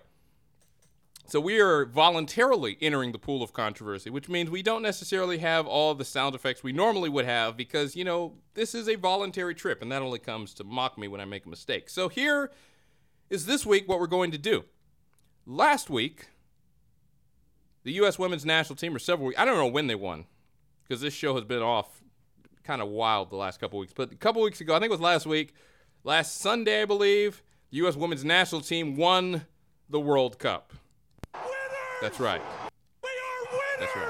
So 1.25 1.39
we 1.39 1.59
are 1.59 1.85
voluntarily 1.85 2.77
entering 2.81 3.11
the 3.11 3.19
pool 3.19 3.41
of 3.41 3.53
controversy, 3.53 4.09
which 4.09 4.27
means 4.27 4.49
we 4.49 4.61
don't 4.61 4.81
necessarily 4.81 5.37
have 5.37 5.65
all 5.65 5.95
the 5.95 6.05
sound 6.05 6.35
effects 6.35 6.63
we 6.63 6.73
normally 6.73 7.09
would 7.09 7.25
have 7.25 7.55
because, 7.55 7.95
you 7.95 8.03
know, 8.03 8.33
this 8.55 8.75
is 8.75 8.89
a 8.89 8.95
voluntary 8.95 9.55
trip 9.55 9.81
and 9.81 9.91
that 9.91 10.01
only 10.01 10.19
comes 10.19 10.53
to 10.55 10.65
mock 10.65 10.97
me 10.97 11.07
when 11.07 11.21
I 11.21 11.25
make 11.25 11.45
a 11.45 11.49
mistake. 11.49 11.89
So 11.89 12.09
here 12.09 12.51
is 13.29 13.45
this 13.45 13.65
week 13.65 13.87
what 13.87 13.99
we're 13.99 14.07
going 14.07 14.31
to 14.31 14.37
do. 14.37 14.65
Last 15.45 15.89
week, 15.89 16.27
the 17.83 17.91
U.S. 17.93 18.17
women's 18.17 18.45
national 18.45 18.77
team, 18.77 18.95
or 18.95 18.99
several 18.99 19.27
weeks, 19.27 19.39
I 19.39 19.43
don't 19.43 19.57
know 19.57 19.67
when 19.67 19.87
they 19.87 19.95
won 19.95 20.25
because 20.83 21.01
this 21.01 21.13
show 21.13 21.35
has 21.35 21.43
been 21.43 21.61
off 21.61 22.01
kind 22.63 22.81
of 22.81 22.87
wild 22.87 23.29
the 23.29 23.35
last 23.35 23.59
couple 23.59 23.77
weeks. 23.79 23.93
But 23.93 24.11
a 24.11 24.15
couple 24.15 24.41
weeks 24.41 24.61
ago, 24.61 24.73
I 24.73 24.79
think 24.79 24.89
it 24.89 24.91
was 24.91 25.01
last 25.01 25.25
week, 25.25 25.53
last 26.05 26.39
Sunday, 26.39 26.83
I 26.83 26.85
believe, 26.85 27.43
the 27.71 27.77
U.S. 27.77 27.95
women's 27.95 28.23
national 28.23 28.61
team 28.61 28.95
won 28.95 29.45
the 29.89 29.99
World 29.99 30.39
Cup. 30.39 30.71
That's 32.01 32.19
right. 32.19 32.41
We 33.03 33.09
are 33.09 33.79
That's 33.79 33.95
right. 33.95 34.07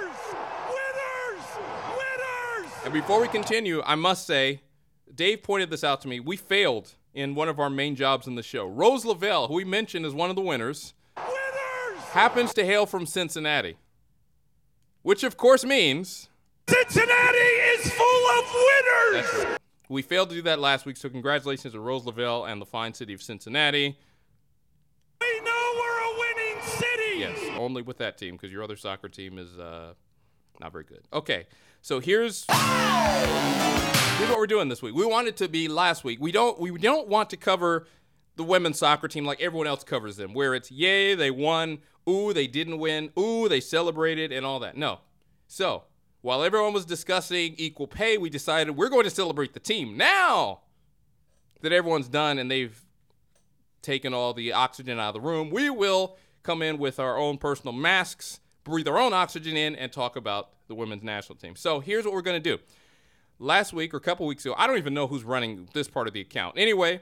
Winners! 0.69 1.47
Winners! 1.89 2.73
And 2.85 2.93
before 2.93 3.21
we 3.21 3.27
continue, 3.27 3.81
I 3.85 3.95
must 3.95 4.27
say, 4.27 4.61
Dave 5.13 5.41
pointed 5.41 5.71
this 5.71 5.83
out 5.83 6.01
to 6.01 6.07
me. 6.07 6.19
We 6.19 6.37
failed 6.37 6.93
in 7.13 7.33
one 7.33 7.49
of 7.49 7.59
our 7.59 7.69
main 7.69 7.95
jobs 7.95 8.27
in 8.27 8.35
the 8.35 8.43
show. 8.43 8.65
Rose 8.65 9.05
Lavelle, 9.05 9.47
who 9.47 9.55
we 9.55 9.63
mentioned 9.63 10.05
as 10.05 10.13
one 10.13 10.29
of 10.29 10.35
the 10.35 10.41
winners, 10.41 10.53
Winners! 10.53 10.93
Happens 12.13 12.53
to 12.53 12.63
hail 12.63 12.85
from 12.85 13.05
Cincinnati, 13.05 13.75
which 15.01 15.23
of 15.23 15.35
course 15.35 15.65
means 15.65 16.29
Cincinnati 16.69 17.37
is 17.37 17.91
full 17.91 18.25
of 18.37 18.53
winners! 18.53 19.45
right. 19.45 19.57
We 19.89 20.01
failed 20.01 20.29
to 20.29 20.35
do 20.35 20.41
that 20.43 20.59
last 20.59 20.85
week, 20.85 20.95
so 20.97 21.09
congratulations 21.09 21.73
to 21.73 21.79
Rose 21.79 22.05
Lavelle 22.05 22.45
and 22.45 22.61
the 22.61 22.65
fine 22.65 22.93
city 22.93 23.13
of 23.13 23.21
Cincinnati. 23.21 23.97
We 25.19 25.41
know 25.41 25.73
we're 25.75 25.99
a 25.99 26.19
winning 26.19 26.61
city! 26.63 27.17
Yes, 27.17 27.39
only 27.57 27.81
with 27.81 27.97
that 27.97 28.17
team 28.17 28.35
because 28.35 28.51
your 28.51 28.63
other 28.63 28.75
soccer 28.75 29.09
team 29.09 29.37
is 29.37 29.57
uh, 29.57 29.93
not 30.59 30.71
very 30.71 30.83
good. 30.83 31.01
Okay, 31.11 31.47
so 31.81 31.99
here's 31.99 32.45
here's 32.47 34.29
what 34.29 34.37
we're 34.37 34.47
doing 34.47 34.69
this 34.69 34.81
week. 34.81 34.93
We 34.93 35.05
want 35.05 35.27
it 35.27 35.37
to 35.37 35.47
be 35.47 35.67
last 35.67 36.03
week. 36.03 36.19
We 36.21 36.31
don't 36.31 36.59
we 36.59 36.77
don't 36.77 37.07
want 37.07 37.31
to 37.31 37.37
cover 37.37 37.87
the 38.35 38.43
women's 38.43 38.79
soccer 38.79 39.07
team 39.07 39.25
like 39.25 39.41
everyone 39.41 39.67
else 39.67 39.83
covers 39.83 40.17
them, 40.17 40.33
where 40.33 40.55
it's 40.55 40.71
yay 40.71 41.15
they 41.15 41.31
won, 41.31 41.79
ooh 42.09 42.33
they 42.33 42.47
didn't 42.47 42.79
win, 42.79 43.11
ooh 43.17 43.47
they 43.47 43.59
celebrated 43.59 44.31
and 44.31 44.45
all 44.45 44.59
that. 44.59 44.75
No. 44.75 44.99
So 45.47 45.83
while 46.21 46.43
everyone 46.43 46.73
was 46.73 46.85
discussing 46.85 47.55
equal 47.57 47.87
pay, 47.87 48.17
we 48.17 48.29
decided 48.29 48.75
we're 48.75 48.89
going 48.89 49.03
to 49.03 49.09
celebrate 49.09 49.53
the 49.53 49.59
team 49.59 49.97
now 49.97 50.61
that 51.61 51.71
everyone's 51.71 52.07
done 52.07 52.39
and 52.39 52.49
they've 52.49 52.83
taken 53.81 54.13
all 54.13 54.33
the 54.33 54.53
oxygen 54.53 54.99
out 54.99 55.09
of 55.09 55.21
the 55.21 55.21
room, 55.21 55.49
we 55.49 55.69
will 55.69 56.17
come 56.41 56.61
in 56.61 56.77
with 56.77 56.99
our 56.99 57.17
own 57.17 57.37
personal 57.37 57.73
masks, 57.73 58.39
breathe 58.63 58.87
our 58.87 58.97
own 58.97 59.13
oxygen 59.13 59.55
in, 59.55 59.75
and 59.75 59.91
talk 59.91 60.15
about 60.15 60.49
the 60.67 60.75
women's 60.75 61.03
national 61.03 61.37
team. 61.37 61.55
So 61.55 61.79
here's 61.79 62.05
what 62.05 62.13
we're 62.13 62.21
going 62.21 62.41
to 62.41 62.57
do. 62.57 62.61
Last 63.39 63.73
week 63.73 63.93
or 63.93 63.97
a 63.97 64.01
couple 64.01 64.25
weeks 64.25 64.45
ago, 64.45 64.55
I 64.57 64.67
don't 64.67 64.77
even 64.77 64.93
know 64.93 65.07
who's 65.07 65.23
running 65.23 65.67
this 65.73 65.87
part 65.87 66.07
of 66.07 66.13
the 66.13 66.21
account. 66.21 66.57
Anyway, 66.57 67.01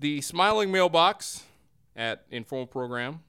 the 0.00 0.20
smiling 0.22 0.72
mailbox 0.72 1.44
at 1.94 2.24
informal 2.30 2.66
program 2.66 3.20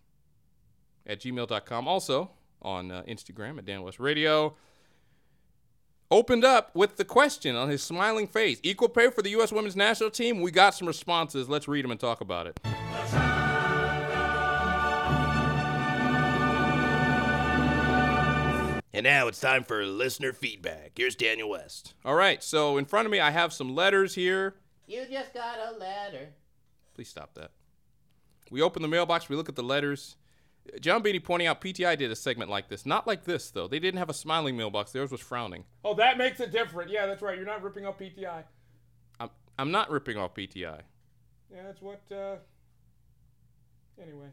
at 1.05 1.19
gmail.com, 1.19 1.87
also 1.87 2.31
on 2.61 2.91
uh, 2.91 3.03
Instagram 3.07 3.57
at 3.57 3.65
Dan 3.65 3.81
West 3.81 3.99
Radio, 3.99 4.55
opened 6.09 6.45
up 6.45 6.73
with 6.73 6.95
the 6.95 7.05
question 7.05 7.55
on 7.55 7.69
his 7.69 7.83
smiling 7.83 8.27
face 8.27 8.59
equal 8.63 8.87
pay 8.87 9.09
for 9.09 9.21
the 9.21 9.29
U.S. 9.31 9.51
women's 9.51 9.75
national 9.75 10.11
team. 10.11 10.41
We 10.41 10.51
got 10.51 10.73
some 10.73 10.87
responses. 10.87 11.49
Let's 11.49 11.67
read 11.67 11.83
them 11.83 11.91
and 11.91 11.99
talk 11.99 12.21
about 12.21 12.47
it. 12.47 12.59
And 18.93 19.05
now 19.05 19.27
it's 19.27 19.39
time 19.39 19.63
for 19.63 19.85
listener 19.85 20.31
feedback. 20.31 20.91
Here's 20.95 21.15
Daniel 21.15 21.49
West. 21.49 21.95
All 22.05 22.15
right, 22.15 22.43
so 22.43 22.77
in 22.77 22.85
front 22.85 23.05
of 23.05 23.11
me, 23.11 23.19
I 23.19 23.31
have 23.31 23.51
some 23.51 23.73
letters 23.73 24.15
here. 24.15 24.55
You 24.85 25.05
just 25.09 25.33
got 25.33 25.57
a 25.59 25.77
letter. 25.77 26.29
Please 27.01 27.09
stop 27.09 27.33
that. 27.33 27.49
We 28.51 28.61
open 28.61 28.83
the 28.83 28.87
mailbox, 28.87 29.27
we 29.27 29.35
look 29.35 29.49
at 29.49 29.55
the 29.55 29.63
letters. 29.63 30.17
John 30.79 31.01
Beanie 31.01 31.23
pointing 31.23 31.47
out 31.47 31.59
PTI 31.59 31.97
did 31.97 32.11
a 32.11 32.15
segment 32.15 32.51
like 32.51 32.69
this. 32.69 32.85
Not 32.85 33.07
like 33.07 33.23
this, 33.23 33.49
though. 33.49 33.67
They 33.67 33.79
didn't 33.79 33.97
have 33.97 34.11
a 34.11 34.13
smiling 34.13 34.55
mailbox, 34.55 34.91
theirs 34.91 35.09
was 35.09 35.19
frowning. 35.19 35.63
Oh, 35.83 35.95
that 35.95 36.19
makes 36.19 36.39
it 36.39 36.51
different. 36.51 36.91
Yeah, 36.91 37.07
that's 37.07 37.23
right. 37.23 37.35
You're 37.35 37.47
not 37.47 37.63
ripping 37.63 37.87
off 37.87 37.97
PTI. 37.97 38.43
I'm, 39.19 39.31
I'm 39.57 39.71
not 39.71 39.89
ripping 39.89 40.17
off 40.17 40.35
PTI. 40.35 40.81
Yeah, 41.51 41.63
that's 41.65 41.81
what. 41.81 42.03
Uh... 42.11 42.35
Anyway. 43.99 44.27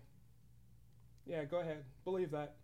Yeah, 1.24 1.46
go 1.46 1.60
ahead. 1.60 1.84
Believe 2.04 2.32
that. 2.32 2.56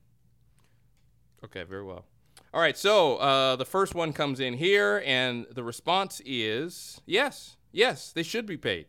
Okay, 1.42 1.62
very 1.62 1.82
well. 1.82 2.04
All 2.52 2.60
right, 2.60 2.76
so 2.76 3.16
uh, 3.16 3.56
the 3.56 3.64
first 3.64 3.94
one 3.94 4.12
comes 4.12 4.38
in 4.38 4.52
here, 4.52 5.02
and 5.06 5.46
the 5.50 5.64
response 5.64 6.20
is 6.26 7.00
yes, 7.06 7.56
yes, 7.72 8.12
they 8.12 8.22
should 8.22 8.44
be 8.44 8.58
paid. 8.58 8.84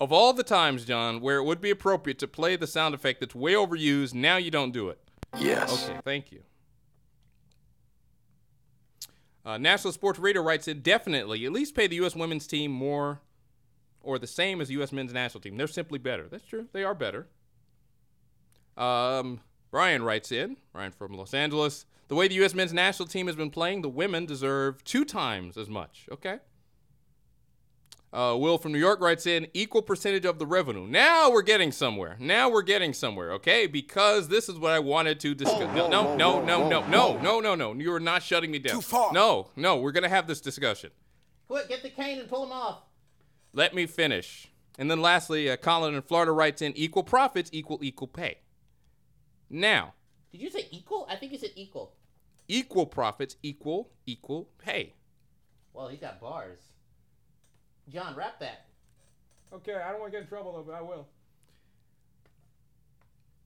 Of 0.00 0.12
all 0.12 0.32
the 0.32 0.42
times, 0.42 0.86
John, 0.86 1.20
where 1.20 1.36
it 1.36 1.44
would 1.44 1.60
be 1.60 1.70
appropriate 1.70 2.18
to 2.20 2.28
play 2.28 2.56
the 2.56 2.66
sound 2.66 2.94
effect 2.94 3.20
that's 3.20 3.34
way 3.34 3.52
overused, 3.52 4.14
now 4.14 4.38
you 4.38 4.50
don't 4.50 4.72
do 4.72 4.88
it. 4.88 4.98
Yes. 5.38 5.88
Okay, 5.88 6.00
thank 6.04 6.32
you. 6.32 6.40
Uh, 9.44 9.58
National 9.58 9.92
Sports 9.92 10.18
Radio 10.18 10.42
writes 10.42 10.68
in 10.68 10.80
definitely 10.80 11.44
at 11.44 11.52
least 11.52 11.74
pay 11.74 11.86
the 11.86 11.96
U.S. 11.96 12.16
women's 12.16 12.46
team 12.46 12.70
more 12.70 13.20
or 14.02 14.18
the 14.18 14.26
same 14.26 14.60
as 14.60 14.68
the 14.68 14.74
U.S. 14.74 14.90
men's 14.92 15.12
national 15.12 15.40
team. 15.42 15.56
They're 15.56 15.66
simply 15.66 15.98
better. 15.98 16.26
That's 16.28 16.46
true. 16.46 16.66
They 16.72 16.82
are 16.82 16.94
better. 16.94 17.26
Um, 18.76 19.40
Brian 19.70 20.02
writes 20.02 20.32
in, 20.32 20.56
Brian 20.72 20.92
from 20.92 21.12
Los 21.12 21.34
Angeles. 21.34 21.84
The 22.08 22.14
way 22.14 22.26
the 22.26 22.34
U.S. 22.36 22.54
men's 22.54 22.72
national 22.72 23.08
team 23.08 23.26
has 23.26 23.36
been 23.36 23.50
playing, 23.50 23.82
the 23.82 23.88
women 23.88 24.26
deserve 24.26 24.82
two 24.84 25.04
times 25.04 25.56
as 25.56 25.68
much. 25.68 26.06
Okay. 26.10 26.38
Uh, 28.12 28.36
Will 28.36 28.58
from 28.58 28.72
New 28.72 28.78
York 28.78 29.00
writes 29.00 29.24
in 29.24 29.46
equal 29.54 29.82
percentage 29.82 30.24
of 30.24 30.40
the 30.40 30.46
revenue. 30.46 30.84
Now 30.86 31.30
we're 31.30 31.42
getting 31.42 31.70
somewhere. 31.70 32.16
Now 32.18 32.50
we're 32.50 32.62
getting 32.62 32.92
somewhere, 32.92 33.32
okay? 33.34 33.68
Because 33.68 34.26
this 34.26 34.48
is 34.48 34.58
what 34.58 34.72
I 34.72 34.80
wanted 34.80 35.20
to 35.20 35.34
discuss. 35.34 35.60
No, 35.76 35.88
no, 35.88 36.16
no, 36.16 36.44
no, 36.44 36.68
no, 36.68 36.86
no, 36.88 37.18
no, 37.20 37.40
no, 37.40 37.54
no. 37.54 37.72
You 37.74 37.92
are 37.94 38.00
not 38.00 38.24
shutting 38.24 38.50
me 38.50 38.58
down. 38.58 38.74
Too 38.74 38.80
far. 38.80 39.12
No, 39.12 39.50
no, 39.54 39.76
we're 39.76 39.92
going 39.92 40.02
to 40.02 40.08
have 40.08 40.26
this 40.26 40.40
discussion. 40.40 40.90
Quick, 41.46 41.68
get 41.68 41.82
the 41.84 41.90
cane 41.90 42.18
and 42.18 42.28
pull 42.28 42.44
him 42.44 42.50
off. 42.52 42.82
Let 43.52 43.74
me 43.74 43.86
finish. 43.86 44.48
And 44.76 44.90
then 44.90 45.00
lastly, 45.00 45.48
uh, 45.48 45.56
Colin 45.56 45.94
in 45.94 46.02
Florida 46.02 46.32
writes 46.32 46.62
in 46.62 46.72
equal 46.76 47.04
profits 47.04 47.50
equal 47.52 47.78
equal 47.82 48.08
pay. 48.08 48.38
Now, 49.48 49.94
Did 50.32 50.40
you 50.40 50.50
say 50.50 50.66
equal? 50.72 51.06
I 51.08 51.14
think 51.16 51.30
you 51.32 51.38
said 51.38 51.50
equal. 51.54 51.94
equal 52.48 52.86
profits 52.86 53.36
equal 53.42 53.90
equal 54.06 54.48
pay. 54.58 54.94
Well, 55.72 55.88
he's 55.88 56.00
got 56.00 56.20
bars. 56.20 56.58
John, 57.90 58.14
wrap 58.14 58.38
that. 58.40 58.66
Okay, 59.52 59.74
I 59.74 59.90
don't 59.90 60.00
want 60.00 60.12
to 60.12 60.18
get 60.18 60.22
in 60.22 60.28
trouble 60.28 60.52
though, 60.52 60.62
but 60.62 60.74
I 60.74 60.82
will. 60.82 61.06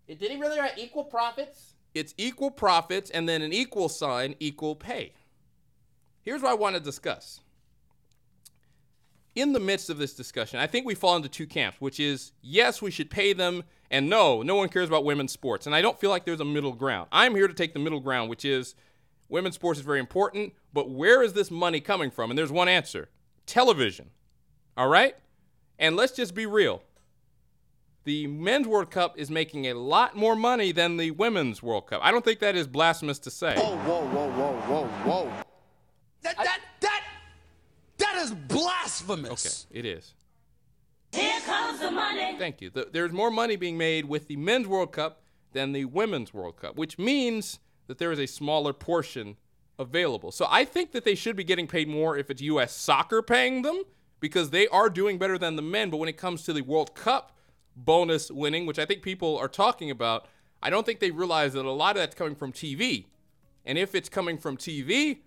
It 0.07 0.19
Did 0.19 0.31
he 0.31 0.37
really 0.37 0.59
write 0.59 0.79
equal 0.79 1.05
profits? 1.05 1.75
It's 1.95 2.13
equal 2.19 2.51
profits 2.51 3.11
and 3.11 3.29
then 3.29 3.41
an 3.41 3.53
equal 3.53 3.89
sign 3.89 4.35
equal 4.41 4.75
pay. 4.75 5.13
Here's 6.23 6.43
what 6.43 6.51
I 6.51 6.55
want 6.55 6.75
to 6.75 6.81
discuss. 6.81 7.41
In 9.35 9.53
the 9.53 9.61
midst 9.61 9.91
of 9.91 9.99
this 9.99 10.15
discussion, 10.15 10.61
I 10.61 10.67
think 10.67 10.87
we 10.87 10.95
fall 10.95 11.17
into 11.17 11.29
two 11.29 11.47
camps, 11.47 11.81
which 11.81 11.99
is 11.99 12.33
yes, 12.41 12.81
we 12.81 12.91
should 12.91 13.11
pay 13.11 13.33
them, 13.33 13.65
and 13.91 14.09
no, 14.09 14.43
no 14.43 14.55
one 14.55 14.69
cares 14.69 14.89
about 14.89 15.05
women's 15.05 15.33
sports. 15.33 15.67
And 15.67 15.75
I 15.75 15.83
don't 15.83 15.99
feel 15.99 16.11
like 16.11 16.25
there's 16.25 16.41
a 16.41 16.45
middle 16.45 16.73
ground. 16.73 17.09
I'm 17.11 17.35
here 17.35 17.49
to 17.49 17.55
take 17.55 17.73
the 17.73 17.81
middle 17.81 18.01
ground, 18.01 18.31
which 18.31 18.45
is 18.45 18.75
women's 19.29 19.57
sports 19.57 19.81
is 19.81 19.85
very 19.85 20.01
important, 20.01 20.53
but 20.73 20.91
where 20.91 21.23
is 21.23 21.33
this 21.33 21.51
money 21.51 21.81
coming 21.81 22.11
from? 22.11 22.31
And 22.31 22.39
there's 22.39 22.53
one 22.53 22.69
answer 22.69 23.09
television. 23.47 24.11
All 24.77 24.89
right? 24.89 25.15
And 25.79 25.97
let's 25.97 26.13
just 26.13 26.35
be 26.35 26.47
real. 26.47 26.83
The 28.05 28.27
men's 28.27 28.69
World 28.69 28.91
Cup 28.91 29.19
is 29.19 29.31
making 29.31 29.67
a 29.67 29.73
lot 29.75 30.15
more 30.15 30.37
money 30.37 30.73
than 30.73 30.99
the 30.99 31.11
women's 31.13 31.63
World 31.63 31.87
Cup. 31.87 32.01
I 32.03 32.11
don't 32.11 32.25
think 32.25 32.41
that 32.41 32.55
is 32.55 32.67
blasphemous 32.67 33.19
to 33.21 33.31
say. 33.31 33.55
Whoa, 33.57 33.77
whoa, 33.79 34.07
whoa, 34.07 34.31
whoa, 34.31 34.55
whoa, 34.67 34.87
whoa. 35.11 35.33
That, 36.23 36.37
that, 36.37 36.61
that, 36.81 37.05
that 37.99 38.17
is 38.17 38.33
blasphemous. 38.33 39.67
Okay, 39.71 39.79
it 39.79 39.87
is. 39.87 40.15
Here 41.13 41.41
comes 41.47 41.81
the 41.81 41.91
money. 41.91 42.37
Thank 42.39 42.61
you. 42.61 42.71
The, 42.71 42.89
there's 42.93 43.13
more 43.13 43.31
money 43.31 43.57
being 43.57 43.79
made 43.79 44.05
with 44.05 44.29
the 44.29 44.37
men's 44.37 44.67
World 44.67 44.93
Cup 44.93 45.23
than 45.53 45.73
the 45.73 45.87
women's 45.87 46.35
World 46.35 46.57
Cup, 46.57 46.77
which 46.77 46.99
means 46.99 47.59
that 47.87 47.99
there 47.99 48.13
is 48.13 48.19
a 48.19 48.27
smaller 48.27 48.73
portion 48.73 49.37
available. 49.79 50.31
So 50.31 50.47
I 50.51 50.65
think 50.65 50.93
that 50.93 51.05
they 51.05 51.15
should 51.15 51.37
be 51.37 51.45
getting 51.45 51.67
paid 51.67 51.89
more 51.89 52.17
if 52.19 52.31
it's 52.31 52.43
U.S. 52.43 52.75
soccer 52.75 53.23
paying 53.23 53.63
them 53.63 53.83
because 54.25 54.49
they 54.49 54.67
are 54.69 54.89
doing 54.89 55.19
better 55.19 55.37
than 55.37 55.55
the 55.55 55.61
men. 55.61 55.91
But 55.91 55.99
when 55.99 56.09
it 56.09 56.17
comes 56.17 56.45
to 56.45 56.55
the 56.55 56.63
World 56.63 56.95
Cup 56.95 57.37
bonus 57.77 58.31
winning, 58.31 58.65
which 58.65 58.79
I 58.79 58.87
think 58.87 59.03
people 59.03 59.37
are 59.37 59.49
talking 59.49 59.91
about, 59.91 60.29
I 60.63 60.71
don't 60.71 60.87
think 60.87 60.99
they 60.99 61.11
realize 61.11 61.53
that 61.53 61.67
a 61.67 61.71
lot 61.71 61.97
of 61.97 62.01
that's 62.01 62.15
coming 62.15 62.35
from 62.35 62.51
TV. 62.51 63.05
And 63.67 63.77
if 63.77 63.95
it's 63.95 64.09
coming 64.09 64.39
from 64.39 64.57
TV, 64.57 65.19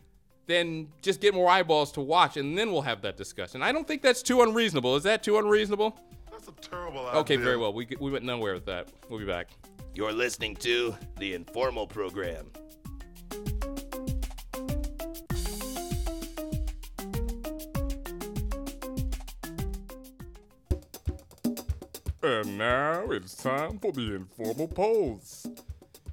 then 0.48 0.88
just 1.04 1.22
get 1.22 1.36
more 1.36 1.48
eyeballs 1.48 1.92
to 1.92 2.02
watch, 2.02 2.38
and 2.38 2.58
then 2.58 2.72
we'll 2.72 2.82
have 2.82 3.04
that 3.04 3.18
discussion. 3.18 3.62
I 3.62 3.72
don't 3.72 3.88
think 3.88 4.02
that's 4.02 4.24
too 4.24 4.42
unreasonable. 4.42 4.96
Is 4.96 5.04
that 5.04 5.22
too 5.22 5.38
unreasonable? 5.38 6.00
That's 6.32 6.48
a 6.48 6.54
terrible 6.54 7.06
idea. 7.06 7.20
Okay, 7.20 7.36
very 7.36 7.58
well. 7.58 7.74
We, 7.74 7.88
we 8.00 8.10
went 8.10 8.26
nowhere 8.26 8.56
with 8.56 8.66
that. 8.66 8.90
We'll 9.10 9.20
be 9.20 9.26
back. 9.26 9.52
You're 9.94 10.12
listening 10.12 10.56
to 10.56 10.96
the 11.20 11.36
Informal 11.36 11.86
Program. 11.86 12.50
And 22.28 22.58
now 22.58 23.10
it's 23.12 23.36
time 23.36 23.80
for 23.80 23.94
the 23.94 24.16
informal 24.16 24.68
polls. 24.68 25.48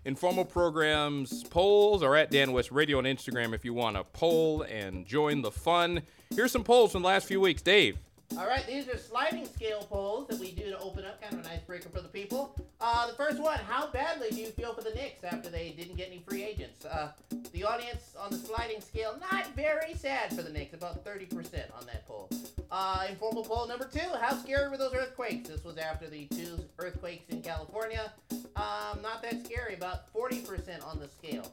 Informal 0.04 0.44
programs 0.44 1.42
polls 1.42 2.04
are 2.04 2.14
at 2.14 2.30
Dan 2.30 2.52
West 2.52 2.70
Radio 2.70 2.98
on 2.98 3.04
Instagram 3.04 3.52
if 3.52 3.64
you 3.64 3.74
want 3.74 3.96
to 3.96 4.04
poll 4.04 4.62
and 4.62 5.04
join 5.04 5.42
the 5.42 5.50
fun. 5.50 6.02
Here's 6.30 6.52
some 6.52 6.62
polls 6.62 6.92
from 6.92 7.02
the 7.02 7.08
last 7.08 7.26
few 7.26 7.40
weeks. 7.40 7.62
Dave, 7.62 7.98
All 8.36 8.48
right, 8.48 8.66
these 8.66 8.88
are 8.88 8.96
sliding 8.96 9.46
scale 9.46 9.86
polls 9.88 10.26
that 10.26 10.40
we 10.40 10.50
do 10.50 10.64
to 10.64 10.78
open 10.80 11.04
up, 11.04 11.22
kind 11.22 11.34
of 11.34 11.46
a 11.46 11.48
nice 11.48 11.60
breaker 11.60 11.88
for 11.88 12.00
the 12.00 12.08
people. 12.08 12.56
Uh, 12.80 13.06
the 13.06 13.12
first 13.12 13.38
one: 13.38 13.58
How 13.58 13.86
badly 13.86 14.30
do 14.30 14.36
you 14.36 14.48
feel 14.48 14.74
for 14.74 14.82
the 14.82 14.90
Knicks 14.90 15.22
after 15.22 15.48
they 15.48 15.70
didn't 15.70 15.94
get 15.96 16.08
any 16.08 16.20
free 16.26 16.42
agents? 16.42 16.84
Uh, 16.84 17.12
the 17.52 17.62
audience 17.62 18.16
on 18.18 18.32
the 18.32 18.36
sliding 18.36 18.80
scale, 18.80 19.16
not 19.30 19.54
very 19.54 19.94
sad 19.94 20.34
for 20.34 20.42
the 20.42 20.50
Knicks, 20.50 20.74
about 20.74 21.04
30% 21.04 21.32
on 21.78 21.86
that 21.86 22.08
poll. 22.08 22.28
Uh, 22.72 23.06
informal 23.08 23.44
poll 23.44 23.68
number 23.68 23.88
two: 23.92 24.08
How 24.20 24.34
scary 24.34 24.68
were 24.68 24.78
those 24.78 24.94
earthquakes? 24.94 25.48
This 25.48 25.62
was 25.62 25.78
after 25.78 26.10
the 26.10 26.26
two 26.26 26.58
earthquakes 26.80 27.28
in 27.28 27.40
California. 27.40 28.12
Um, 28.56 29.00
not 29.00 29.22
that 29.22 29.44
scary, 29.44 29.74
about 29.74 30.12
40% 30.12 30.84
on 30.84 30.98
the 30.98 31.06
scale. 31.08 31.52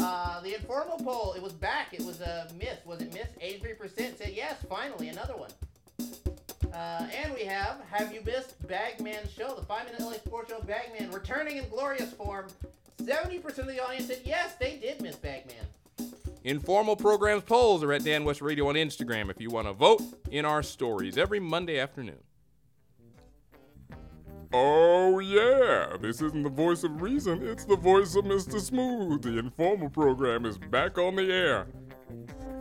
Uh, 0.00 0.40
the 0.40 0.54
informal 0.54 0.98
poll, 0.98 1.34
it 1.34 1.42
was 1.42 1.52
back. 1.52 1.94
It 1.94 2.04
was 2.04 2.20
a 2.20 2.48
miss. 2.58 2.84
Was 2.84 3.00
it 3.00 3.14
miss? 3.14 3.28
83% 3.40 4.18
said 4.18 4.32
yes, 4.34 4.56
finally, 4.68 5.08
another 5.08 5.36
one. 5.36 5.50
Uh, 6.82 7.06
and 7.22 7.32
we 7.32 7.44
have 7.44 7.80
Have 7.92 8.12
You 8.12 8.22
Missed 8.26 8.60
Bagman's 8.66 9.32
Show, 9.32 9.54
the 9.54 9.64
5 9.64 9.84
Minute 9.84 10.00
LA 10.00 10.14
Sports 10.14 10.50
Show 10.50 10.60
Bagman, 10.62 11.12
returning 11.12 11.58
in 11.58 11.68
glorious 11.68 12.12
form. 12.12 12.48
70% 13.00 13.58
of 13.58 13.68
the 13.68 13.80
audience 13.80 14.08
said 14.08 14.20
yes, 14.24 14.56
they 14.58 14.78
did 14.78 15.00
miss 15.00 15.14
Bagman. 15.14 15.54
informal 16.42 16.96
programs 16.96 17.44
polls 17.44 17.84
are 17.84 17.92
at 17.92 18.02
Dan 18.02 18.24
West 18.24 18.42
Radio 18.42 18.68
on 18.68 18.74
Instagram 18.74 19.30
if 19.30 19.40
you 19.40 19.48
want 19.48 19.68
to 19.68 19.72
vote 19.72 20.02
in 20.32 20.44
our 20.44 20.60
stories 20.60 21.16
every 21.16 21.38
Monday 21.38 21.78
afternoon. 21.78 22.18
Oh, 24.52 25.20
yeah. 25.20 25.96
This 26.00 26.20
isn't 26.20 26.42
the 26.42 26.50
voice 26.50 26.82
of 26.82 27.00
reason, 27.00 27.46
it's 27.46 27.64
the 27.64 27.76
voice 27.76 28.16
of 28.16 28.24
Mr. 28.24 28.60
Smooth. 28.60 29.22
The 29.22 29.38
informal 29.38 29.88
program 29.88 30.44
is 30.44 30.58
back 30.58 30.98
on 30.98 31.14
the 31.14 31.32
air. 31.32 31.68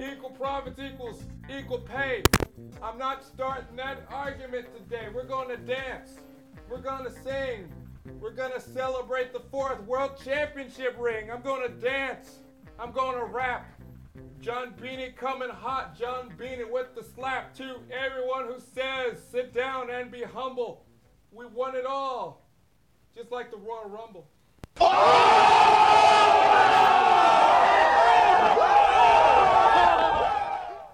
Equal 0.01 0.31
profits 0.31 0.79
equals 0.79 1.23
equal 1.49 1.77
pay. 1.77 2.23
I'm 2.81 2.97
not 2.97 3.23
starting 3.23 3.75
that 3.75 3.99
argument 4.09 4.65
today. 4.75 5.07
We're 5.13 5.27
going 5.27 5.49
to 5.49 5.57
dance. 5.57 6.13
We're 6.69 6.81
going 6.81 7.03
to 7.03 7.11
sing. 7.11 7.71
We're 8.19 8.31
going 8.31 8.53
to 8.53 8.59
celebrate 8.59 9.31
the 9.31 9.41
fourth 9.51 9.79
World 9.83 10.19
Championship 10.23 10.95
ring. 10.99 11.29
I'm 11.31 11.41
going 11.41 11.61
to 11.61 11.75
dance. 11.75 12.39
I'm 12.79 12.91
going 12.91 13.17
to 13.19 13.25
rap. 13.25 13.79
John 14.41 14.73
Beanie 14.81 15.15
coming 15.15 15.49
hot. 15.49 15.97
John 15.97 16.33
Beanie 16.35 16.69
with 16.69 16.95
the 16.95 17.03
slap 17.03 17.53
to 17.57 17.75
everyone 17.91 18.47
who 18.47 18.59
says 18.73 19.19
sit 19.31 19.53
down 19.53 19.91
and 19.91 20.09
be 20.09 20.23
humble. 20.23 20.83
We 21.31 21.45
won 21.45 21.75
it 21.75 21.85
all. 21.85 22.47
Just 23.15 23.31
like 23.31 23.51
the 23.51 23.57
Royal 23.57 23.87
Rumble. 23.87 24.27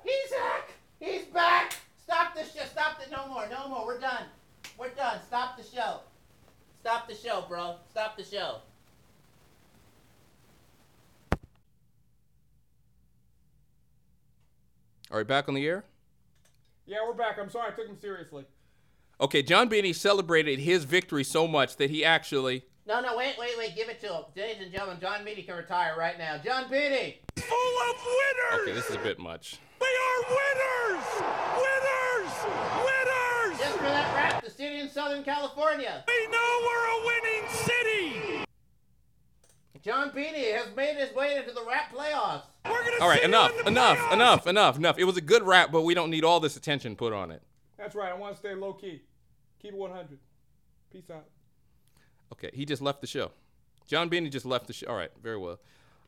He's 0.03 0.31
back! 0.31 0.69
He's 0.99 1.25
back! 1.25 1.75
Stop 2.03 2.35
the 2.35 2.43
show. 2.43 2.65
Stop 2.65 2.99
the. 2.99 3.09
No 3.15 3.27
more. 3.27 3.47
No 3.49 3.69
more. 3.69 3.85
We're 3.85 3.99
done. 3.99 4.25
We're 4.77 4.89
done. 4.89 5.19
Stop 5.25 5.57
the 5.57 5.63
show. 5.63 6.01
Stop 6.81 7.07
the 7.07 7.15
show, 7.15 7.45
bro. 7.47 7.75
Stop 7.91 8.17
the 8.17 8.23
show. 8.23 8.57
All 15.17 15.21
right, 15.21 15.27
back 15.27 15.49
on 15.49 15.55
the 15.55 15.65
air? 15.65 15.83
Yeah, 16.85 16.97
we're 17.07 17.15
back. 17.15 17.39
I'm 17.41 17.49
sorry 17.49 17.71
I 17.73 17.75
took 17.75 17.87
him 17.87 17.97
seriously. 17.99 18.45
Okay, 19.19 19.41
John 19.41 19.67
Beanie 19.67 19.95
celebrated 19.95 20.59
his 20.59 20.83
victory 20.83 21.23
so 21.23 21.47
much 21.47 21.77
that 21.77 21.89
he 21.89 22.05
actually. 22.05 22.65
No, 22.85 23.01
no, 23.01 23.17
wait, 23.17 23.33
wait, 23.39 23.57
wait. 23.57 23.75
Give 23.75 23.89
it 23.89 23.99
to 24.01 24.13
him. 24.13 24.23
Ladies 24.35 24.61
and 24.61 24.71
gentlemen, 24.71 24.99
John 25.01 25.25
Beanie 25.25 25.43
can 25.43 25.57
retire 25.57 25.95
right 25.97 26.19
now. 26.19 26.37
John 26.37 26.65
Beanie! 26.65 27.15
Full 27.35 27.77
of 27.89 27.95
winners. 28.05 28.61
Okay, 28.61 28.73
this 28.73 28.91
is 28.91 28.95
a 28.95 28.99
bit 28.99 29.17
much. 29.17 29.57
They 29.79 29.85
are 29.87 30.21
winners. 30.29 31.05
Winners. 31.55 32.33
Winners. 32.85 33.59
Just 33.59 33.77
for 33.77 33.85
that 33.85 34.13
rap, 34.15 34.43
the 34.43 34.51
city 34.51 34.81
in 34.81 34.87
Southern 34.87 35.23
California. 35.23 36.03
We 36.07 36.27
know 36.27 36.59
we're 36.61 36.89
a 36.89 37.05
winning 37.07 37.49
city. 37.49 38.45
John 39.83 40.11
Beanie 40.11 40.55
has 40.55 40.75
made 40.75 40.97
his 40.97 41.11
way 41.15 41.37
into 41.37 41.53
the 41.53 41.65
rap 41.67 41.91
playoffs. 41.91 42.43
We're 42.69 42.83
gonna 42.83 43.01
All 43.01 43.09
right, 43.09 43.19
see 43.19 43.25
enough, 43.25 43.51
enough, 43.67 43.97
playoffs. 43.97 44.13
enough, 44.13 44.47
enough, 44.47 44.77
enough. 44.77 44.99
It 44.99 45.03
was 45.05 45.17
a 45.17 45.21
good 45.21 45.43
rap, 45.43 45.71
but 45.71 45.81
we 45.81 45.93
don't 45.93 46.09
need 46.09 46.23
all 46.23 46.39
this 46.39 46.55
attention 46.57 46.95
put 46.95 47.13
on 47.13 47.31
it. 47.31 47.41
That's 47.77 47.95
right. 47.95 48.11
I 48.11 48.15
want 48.15 48.33
to 48.33 48.39
stay 48.39 48.53
low 48.55 48.73
key. 48.73 49.01
Keep 49.61 49.73
it 49.73 49.77
100. 49.77 50.19
Peace 50.91 51.09
out. 51.13 51.25
Okay, 52.33 52.49
he 52.53 52.65
just 52.65 52.81
left 52.81 53.01
the 53.01 53.07
show. 53.07 53.31
John 53.87 54.09
Beanie 54.09 54.31
just 54.31 54.45
left 54.45 54.67
the 54.67 54.73
show. 54.73 54.87
All 54.87 54.95
right, 54.95 55.11
very 55.21 55.37
well. 55.37 55.59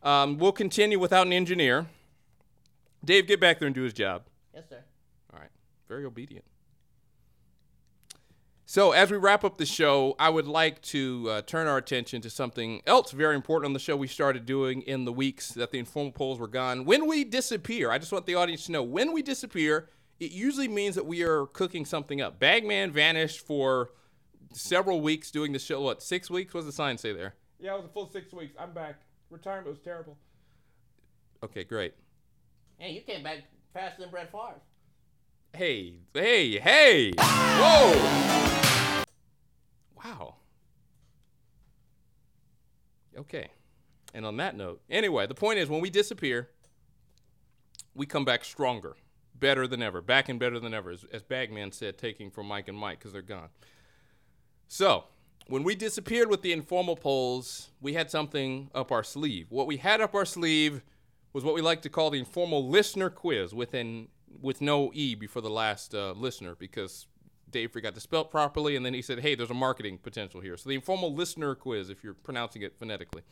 Um, 0.03 0.37
we'll 0.37 0.51
continue 0.51 0.99
without 0.99 1.27
an 1.27 1.33
engineer. 1.33 1.87
Dave, 3.03 3.27
get 3.27 3.39
back 3.39 3.59
there 3.59 3.65
and 3.67 3.75
do 3.75 3.83
his 3.83 3.93
job. 3.93 4.23
Yes, 4.53 4.65
sir. 4.69 4.83
All 5.33 5.39
right. 5.39 5.49
Very 5.87 6.05
obedient. 6.05 6.45
So, 8.71 8.91
as 8.91 9.09
we 9.09 9.17
wrap 9.17 9.43
up 9.43 9.57
the 9.57 9.65
show, 9.65 10.15
I 10.19 10.29
would 10.29 10.45
like 10.45 10.79
to 10.83 11.27
uh, 11.27 11.41
turn 11.41 11.65
our 11.65 11.77
attention 11.77 12.21
to 12.21 12.29
something 12.29 12.83
else 12.85 13.09
very 13.09 13.33
important 13.33 13.65
on 13.65 13.73
the 13.73 13.79
show 13.79 13.97
we 13.97 14.05
started 14.05 14.45
doing 14.45 14.83
in 14.83 15.05
the 15.05 15.11
weeks 15.11 15.49
that 15.53 15.71
the 15.71 15.79
informal 15.79 16.11
polls 16.11 16.37
were 16.37 16.47
gone. 16.47 16.85
When 16.85 17.07
we 17.07 17.23
disappear, 17.23 17.89
I 17.89 17.97
just 17.97 18.11
want 18.11 18.27
the 18.27 18.35
audience 18.35 18.67
to 18.67 18.71
know 18.71 18.83
when 18.83 19.11
we 19.11 19.23
disappear, 19.23 19.89
it 20.19 20.29
usually 20.29 20.67
means 20.67 20.93
that 20.93 21.07
we 21.07 21.23
are 21.23 21.47
cooking 21.47 21.83
something 21.83 22.21
up. 22.21 22.37
Bagman 22.37 22.91
vanished 22.91 23.39
for 23.39 23.89
several 24.53 25.01
weeks 25.01 25.31
doing 25.31 25.51
the 25.51 25.57
show. 25.57 25.81
What, 25.81 26.03
six 26.03 26.29
weeks? 26.29 26.53
What 26.53 26.59
does 26.59 26.67
the 26.67 26.71
sign 26.71 26.99
say 26.99 27.11
there? 27.11 27.33
Yeah, 27.59 27.73
it 27.73 27.77
was 27.77 27.85
a 27.85 27.89
full 27.91 28.11
six 28.11 28.31
weeks. 28.31 28.53
I'm 28.59 28.73
back. 28.73 29.01
Retirement 29.31 29.67
was 29.67 29.79
terrible. 29.79 30.15
Okay, 31.43 31.63
great. 31.63 31.95
Hey, 32.77 32.91
you 32.91 33.01
came 33.01 33.23
back 33.23 33.45
faster 33.73 34.03
than 34.03 34.11
Brett 34.11 34.31
Favre. 34.31 34.61
Hey, 35.55 35.95
hey, 36.13 36.59
hey! 36.59 37.11
Whoa! 37.17 39.03
Wow. 39.95 40.35
Okay. 43.17 43.49
And 44.13 44.25
on 44.25 44.37
that 44.37 44.55
note, 44.55 44.81
anyway, 44.89 45.27
the 45.27 45.35
point 45.35 45.59
is 45.59 45.69
when 45.69 45.81
we 45.81 45.89
disappear, 45.89 46.49
we 47.93 48.05
come 48.05 48.25
back 48.25 48.45
stronger, 48.45 48.95
better 49.35 49.67
than 49.67 49.83
ever, 49.83 50.01
back 50.01 50.29
and 50.29 50.39
better 50.39 50.59
than 50.59 50.73
ever, 50.73 50.91
as, 50.91 51.05
as 51.11 51.23
Bagman 51.23 51.71
said, 51.71 51.97
taking 51.97 52.31
from 52.31 52.47
Mike 52.47 52.67
and 52.67 52.77
Mike 52.77 52.99
because 52.99 53.11
they're 53.11 53.21
gone. 53.21 53.49
So, 54.67 55.05
when 55.47 55.63
we 55.63 55.75
disappeared 55.75 56.29
with 56.29 56.41
the 56.43 56.53
informal 56.53 56.95
polls, 56.95 57.69
we 57.81 57.93
had 57.93 58.09
something 58.11 58.69
up 58.73 58.91
our 58.91 59.03
sleeve. 59.03 59.47
What 59.49 59.67
we 59.67 59.77
had 59.77 59.99
up 59.99 60.13
our 60.13 60.25
sleeve 60.25 60.83
was 61.33 61.43
what 61.43 61.55
we 61.55 61.61
like 61.61 61.81
to 61.83 61.89
call 61.89 62.11
the 62.11 62.19
informal 62.19 62.67
listener 62.67 63.09
quiz 63.09 63.53
with 63.53 63.73
an 63.73 64.07
with 64.41 64.61
no 64.61 64.91
e 64.93 65.15
before 65.15 65.41
the 65.41 65.49
last 65.49 65.93
uh, 65.93 66.11
listener 66.11 66.55
because 66.55 67.07
Dave 67.49 67.71
forgot 67.71 67.95
to 67.95 68.01
spell 68.01 68.21
it 68.21 68.31
properly, 68.31 68.75
and 68.75 68.85
then 68.85 68.93
he 68.93 69.01
said, 69.01 69.19
"Hey, 69.19 69.35
there's 69.35 69.49
a 69.49 69.55
marketing 69.55 69.97
potential 69.97 70.41
here." 70.41 70.57
So 70.57 70.69
the 70.69 70.75
informal 70.75 71.13
listener 71.13 71.55
quiz, 71.55 71.89
if 71.89 72.03
you're 72.03 72.13
pronouncing 72.13 72.61
it 72.61 72.77
phonetically. 72.77 73.23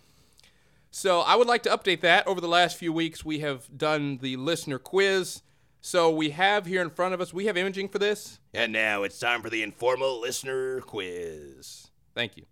So 0.90 1.22
I 1.22 1.36
would 1.36 1.48
like 1.48 1.64
to 1.64 1.70
update 1.70 2.02
that. 2.02 2.28
Over 2.28 2.42
the 2.42 2.48
last 2.48 2.78
few 2.78 2.94
weeks, 2.94 3.24
we 3.24 3.40
have 3.40 3.78
done 3.78 4.18
the 4.18 4.36
listener 4.38 4.80
quiz. 4.80 5.42
So 5.82 6.10
we 6.10 6.32
have 6.32 6.66
here 6.66 6.82
in 6.82 6.90
front 6.90 7.14
of 7.14 7.22
us, 7.22 7.34
we 7.34 7.46
have 7.46 7.56
imaging 7.56 7.90
for 7.90 8.00
this. 8.00 8.40
And 8.54 8.74
now 8.74 9.04
it's 9.04 9.20
time 9.20 9.42
for 9.42 9.50
the 9.50 9.62
informal 9.62 10.20
listener 10.20 10.82
quiz. 10.82 11.88
Thank 12.16 12.36
you. 12.36 12.46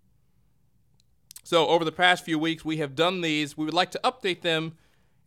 So 1.44 1.68
over 1.68 1.84
the 1.84 1.92
past 1.92 2.24
few 2.24 2.40
weeks, 2.40 2.64
we 2.64 2.78
have 2.78 2.96
done 2.96 3.22
these. 3.22 3.58
We 3.58 3.66
would 3.66 3.74
like 3.74 3.92
to 3.92 4.00
update 4.04 4.42
them 4.42 4.78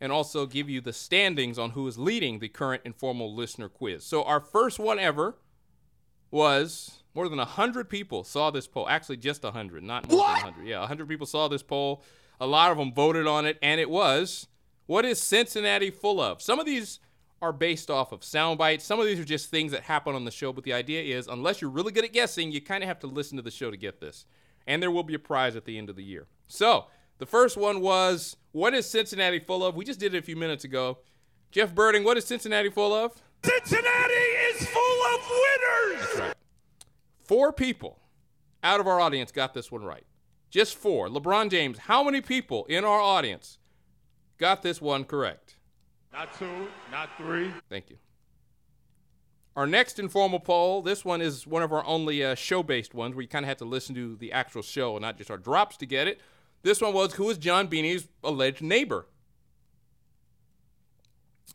and 0.01 0.11
also 0.11 0.45
give 0.45 0.69
you 0.69 0.81
the 0.81 0.93
standings 0.93 1.59
on 1.59 1.71
who 1.71 1.87
is 1.87 1.97
leading 1.97 2.39
the 2.39 2.49
current 2.49 2.81
informal 2.85 3.33
listener 3.33 3.69
quiz. 3.69 4.03
So 4.03 4.23
our 4.23 4.39
first 4.39 4.79
one 4.79 4.99
ever 4.99 5.35
was 6.31 6.99
more 7.15 7.27
than 7.27 7.39
100 7.39 7.89
people 7.89 8.23
saw 8.23 8.51
this 8.51 8.67
poll. 8.67 8.87
Actually, 8.87 9.17
just 9.17 9.43
100, 9.43 9.83
not 9.83 10.09
more 10.09 10.19
What? 10.19 10.35
than 10.37 10.45
100. 10.53 10.67
Yeah, 10.67 10.79
100 10.79 11.07
people 11.07 11.25
saw 11.27 11.47
this 11.47 11.63
poll. 11.63 12.03
A 12.39 12.47
lot 12.47 12.71
of 12.71 12.77
them 12.77 12.93
voted 12.93 13.27
on 13.27 13.45
it, 13.45 13.57
and 13.61 13.81
it 13.81 13.89
was 13.89 14.47
what 14.85 15.05
is 15.05 15.21
Cincinnati 15.21 15.91
full 15.91 16.19
of? 16.19 16.41
Some 16.41 16.59
of 16.59 16.65
these 16.65 16.99
are 17.41 17.53
based 17.53 17.91
off 17.91 18.11
of 18.11 18.23
sound 18.23 18.57
bites. 18.57 18.83
Some 18.83 18.99
of 18.99 19.05
these 19.05 19.19
are 19.19 19.23
just 19.25 19.51
things 19.51 19.71
that 19.71 19.83
happen 19.83 20.15
on 20.15 20.25
the 20.25 20.31
show, 20.31 20.51
but 20.51 20.63
the 20.63 20.73
idea 20.73 21.15
is 21.15 21.27
unless 21.27 21.61
you're 21.61 21.69
really 21.69 21.91
good 21.91 22.05
at 22.05 22.11
guessing, 22.11 22.51
you 22.51 22.59
kind 22.59 22.83
of 22.83 22.87
have 22.87 22.99
to 23.01 23.07
listen 23.07 23.37
to 23.37 23.43
the 23.43 23.51
show 23.51 23.69
to 23.69 23.77
get 23.77 23.99
this. 24.01 24.25
And 24.65 24.81
there 24.81 24.89
will 24.91 25.03
be 25.03 25.13
a 25.13 25.19
prize 25.19 25.55
at 25.55 25.65
the 25.65 25.77
end 25.77 25.89
of 25.89 25.95
the 25.95 26.03
year. 26.03 26.27
So, 26.47 26.87
the 27.19 27.25
first 27.25 27.55
one 27.55 27.81
was 27.81 28.35
what 28.51 28.73
is 28.73 28.89
Cincinnati 28.89 29.39
full 29.39 29.63
of? 29.63 29.75
We 29.75 29.85
just 29.85 29.99
did 29.99 30.15
it 30.15 30.17
a 30.17 30.21
few 30.21 30.35
minutes 30.35 30.63
ago. 30.63 30.97
Jeff 31.51 31.75
Birding, 31.75 32.03
what 32.03 32.17
is 32.17 32.25
Cincinnati 32.25 32.69
full 32.69 32.93
of? 32.93 33.13
Cincinnati 33.43 34.13
is 34.13 34.65
full 34.67 35.01
of 35.13 35.29
winners. 35.29 36.01
That's 36.01 36.19
right. 36.19 36.35
Four 37.23 37.53
people 37.53 37.99
out 38.63 38.79
of 38.79 38.87
our 38.87 38.99
audience 38.99 39.31
got 39.31 39.53
this 39.53 39.71
one 39.71 39.83
right. 39.83 40.05
Just 40.49 40.75
four. 40.75 41.07
LeBron 41.09 41.51
James, 41.51 41.77
how 41.77 42.03
many 42.03 42.21
people 42.21 42.65
in 42.65 42.83
our 42.83 42.99
audience 42.99 43.59
got 44.37 44.63
this 44.63 44.81
one 44.81 45.03
correct? 45.03 45.57
Not 46.11 46.37
two, 46.37 46.67
not 46.91 47.09
three. 47.17 47.51
Thank 47.69 47.89
you. 47.89 47.97
Our 49.55 49.67
next 49.67 49.99
informal 49.99 50.39
poll, 50.39 50.81
this 50.81 51.03
one 51.03 51.21
is 51.21 51.45
one 51.45 51.61
of 51.61 51.73
our 51.73 51.85
only 51.85 52.23
uh, 52.23 52.35
show 52.35 52.63
based 52.63 52.93
ones 52.93 53.15
where 53.15 53.21
you 53.21 53.27
kind 53.27 53.45
of 53.45 53.49
have 53.49 53.57
to 53.57 53.65
listen 53.65 53.93
to 53.95 54.15
the 54.15 54.31
actual 54.31 54.61
show 54.61 54.95
and 54.95 55.01
not 55.01 55.17
just 55.17 55.29
our 55.29 55.37
drops 55.37 55.77
to 55.77 55.85
get 55.85 56.07
it. 56.07 56.21
This 56.61 56.81
one 56.81 56.93
was 56.93 57.13
Who 57.13 57.29
is 57.29 57.37
John 57.37 57.67
Beanie's 57.67 58.07
alleged 58.23 58.61
neighbor? 58.61 59.05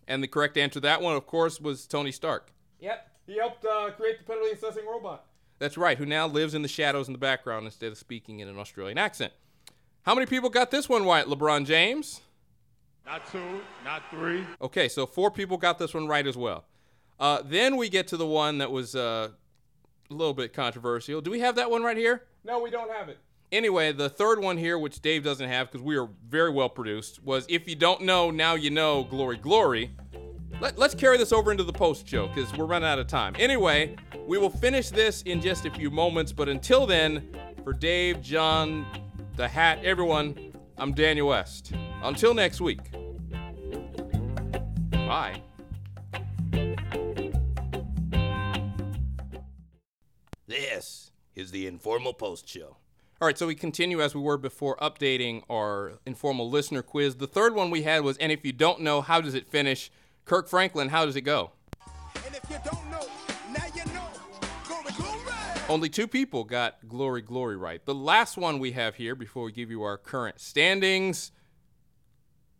And 0.06 0.22
the 0.22 0.28
correct 0.28 0.56
answer 0.56 0.74
to 0.74 0.80
that 0.80 1.00
one, 1.00 1.16
of 1.16 1.26
course, 1.26 1.60
was 1.60 1.86
Tony 1.86 2.12
Stark. 2.12 2.52
Yep. 2.80 3.10
He 3.26 3.38
helped 3.38 3.64
uh, 3.64 3.90
create 3.92 4.18
the 4.18 4.24
penalty 4.24 4.52
assessing 4.52 4.86
robot. 4.86 5.24
That's 5.58 5.78
right, 5.78 5.96
who 5.96 6.04
now 6.04 6.26
lives 6.26 6.54
in 6.54 6.62
the 6.62 6.68
shadows 6.68 7.06
in 7.06 7.12
the 7.12 7.18
background 7.18 7.64
instead 7.64 7.90
of 7.90 7.96
speaking 7.96 8.40
in 8.40 8.48
an 8.48 8.58
Australian 8.58 8.98
accent. 8.98 9.32
How 10.02 10.14
many 10.14 10.26
people 10.26 10.50
got 10.50 10.70
this 10.70 10.88
one 10.88 11.06
right, 11.06 11.24
LeBron 11.24 11.64
James? 11.64 12.20
Not 13.06 13.30
two, 13.30 13.60
not 13.84 14.02
three. 14.10 14.44
Okay, 14.60 14.88
so 14.88 15.06
four 15.06 15.30
people 15.30 15.56
got 15.56 15.78
this 15.78 15.94
one 15.94 16.06
right 16.06 16.26
as 16.26 16.36
well. 16.36 16.64
Uh, 17.18 17.40
then 17.44 17.76
we 17.76 17.88
get 17.88 18.08
to 18.08 18.16
the 18.16 18.26
one 18.26 18.58
that 18.58 18.70
was 18.70 18.94
uh, 18.94 19.28
a 20.10 20.14
little 20.14 20.34
bit 20.34 20.52
controversial. 20.52 21.20
Do 21.20 21.30
we 21.30 21.40
have 21.40 21.56
that 21.56 21.70
one 21.70 21.82
right 21.82 21.96
here? 21.96 22.24
No, 22.44 22.58
we 22.58 22.70
don't 22.70 22.90
have 22.90 23.08
it. 23.08 23.18
Anyway, 23.54 23.92
the 23.92 24.08
third 24.08 24.40
one 24.40 24.58
here, 24.58 24.76
which 24.76 25.00
Dave 25.00 25.22
doesn't 25.22 25.48
have 25.48 25.70
because 25.70 25.80
we 25.80 25.96
are 25.96 26.08
very 26.28 26.50
well 26.50 26.68
produced, 26.68 27.22
was 27.22 27.46
If 27.48 27.68
You 27.68 27.76
Don't 27.76 28.00
Know, 28.00 28.32
Now 28.32 28.56
You 28.56 28.70
Know, 28.70 29.04
Glory, 29.04 29.36
Glory. 29.36 29.92
Let, 30.60 30.76
let's 30.76 30.92
carry 30.92 31.18
this 31.18 31.32
over 31.32 31.52
into 31.52 31.62
the 31.62 31.72
post 31.72 32.08
show 32.08 32.26
because 32.26 32.52
we're 32.56 32.64
running 32.64 32.88
out 32.88 32.98
of 32.98 33.06
time. 33.06 33.36
Anyway, 33.38 33.94
we 34.26 34.38
will 34.38 34.50
finish 34.50 34.90
this 34.90 35.22
in 35.22 35.40
just 35.40 35.66
a 35.66 35.70
few 35.70 35.88
moments, 35.88 36.32
but 36.32 36.48
until 36.48 36.84
then, 36.84 37.28
for 37.62 37.72
Dave, 37.72 38.20
John, 38.20 38.84
the 39.36 39.46
hat, 39.46 39.78
everyone, 39.84 40.52
I'm 40.76 40.92
Daniel 40.92 41.28
West. 41.28 41.74
Until 42.02 42.34
next 42.34 42.60
week. 42.60 42.90
Bye. 44.90 45.40
This 50.48 51.12
is 51.36 51.52
the 51.52 51.68
informal 51.68 52.14
post 52.14 52.48
show. 52.48 52.78
All 53.24 53.28
right, 53.28 53.38
so 53.38 53.46
we 53.46 53.54
continue 53.54 54.02
as 54.02 54.14
we 54.14 54.20
were 54.20 54.37
before 54.37 54.76
updating 54.76 55.44
our 55.48 55.92
informal 56.04 56.50
listener 56.50 56.82
quiz. 56.82 57.14
The 57.14 57.26
third 57.26 57.54
one 57.54 57.70
we 57.70 57.80
had 57.80 58.04
was, 58.04 58.18
and 58.18 58.30
if 58.30 58.44
you 58.44 58.52
don't 58.52 58.82
know, 58.82 59.00
how 59.00 59.22
does 59.22 59.32
it 59.32 59.48
finish? 59.48 59.90
Kirk 60.26 60.46
Franklin, 60.46 60.90
how 60.90 61.06
does 61.06 61.16
it 61.16 61.22
go? 61.22 61.52
And 62.26 62.34
if 62.34 62.42
you 62.50 62.58
don't 62.62 62.90
know, 62.90 63.06
now 63.50 63.64
you 63.74 63.82
know. 63.94 64.08
Glory, 64.68 64.92
glory. 64.98 65.20
Only 65.70 65.88
two 65.88 66.06
people 66.06 66.44
got 66.44 66.87
Glory 66.87 67.22
Glory 67.22 67.56
right. 67.56 67.82
The 67.82 67.94
last 67.94 68.37
one 68.37 68.58
we 68.58 68.72
have 68.72 68.96
here 68.96 69.14
before 69.14 69.44
we 69.44 69.52
give 69.52 69.70
you 69.70 69.82
our 69.84 69.96
current 69.96 70.38
standings. 70.38 71.32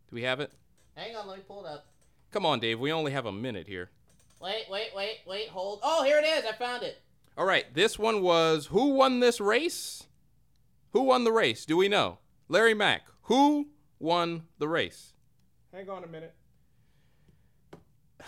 Do 0.09 0.15
we 0.15 0.23
have 0.23 0.39
it? 0.39 0.51
Hang 0.95 1.15
on, 1.15 1.27
let 1.27 1.37
me 1.37 1.43
pull 1.47 1.63
it 1.63 1.69
up. 1.69 1.85
Come 2.31 2.43
on, 2.43 2.59
Dave. 2.59 2.79
We 2.79 2.91
only 2.91 3.11
have 3.11 3.27
a 3.27 3.31
minute 3.31 3.67
here. 3.67 3.91
Wait, 4.41 4.65
wait, 4.71 4.89
wait, 4.95 5.19
wait, 5.27 5.47
hold. 5.47 5.81
Oh, 5.83 6.03
here 6.03 6.17
it 6.17 6.25
is. 6.25 6.43
I 6.43 6.53
found 6.53 6.81
it. 6.81 7.03
All 7.37 7.45
right, 7.45 7.71
this 7.75 7.99
one 7.99 8.23
was 8.23 8.65
Who 8.65 8.95
won 8.95 9.19
this 9.19 9.39
race? 9.39 10.07
Who 10.95 11.01
won 11.01 11.25
the 11.25 11.31
race? 11.33 11.65
Do 11.65 11.75
we 11.75 11.89
know? 11.89 12.19
Larry 12.47 12.73
Mack. 12.73 13.03
Who 13.23 13.67
won 13.99 14.43
the 14.59 14.69
race? 14.69 15.11
Hang 15.73 15.89
on 15.89 16.05
a 16.05 16.07
minute. 16.07 16.33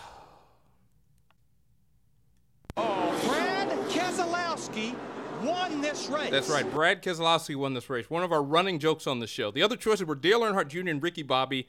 Oh, 2.76 3.20
Brad 3.26 3.70
Keselowski 3.88 4.94
won 5.42 5.80
this 5.80 6.08
race. 6.08 6.30
That's 6.30 6.50
right. 6.50 6.70
Brad 6.70 7.02
Keselowski 7.02 7.56
won 7.56 7.72
this 7.72 7.88
race. 7.88 8.08
One 8.10 8.22
of 8.22 8.32
our 8.32 8.42
running 8.42 8.78
jokes 8.78 9.06
on 9.06 9.18
the 9.18 9.26
show. 9.26 9.50
The 9.50 9.62
other 9.62 9.74
choices 9.74 10.06
were 10.06 10.14
Dale 10.14 10.42
Earnhardt 10.42 10.68
Jr. 10.68 10.90
and 10.90 11.02
Ricky 11.02 11.22
Bobby. 11.24 11.68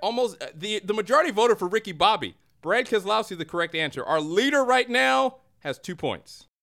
Almost 0.00 0.40
uh, 0.40 0.46
the 0.54 0.78
the 0.78 0.94
majority 0.94 1.32
voted 1.32 1.58
for 1.58 1.66
Ricky 1.66 1.92
Bobby. 1.92 2.36
Brad 2.62 2.86
Keselowski, 2.86 3.36
the 3.36 3.44
correct 3.44 3.74
answer. 3.74 4.04
Our 4.04 4.20
leader 4.20 4.64
right 4.64 4.88
now 4.88 5.38
has 5.58 5.78
two 5.78 5.96
points. 5.96 6.46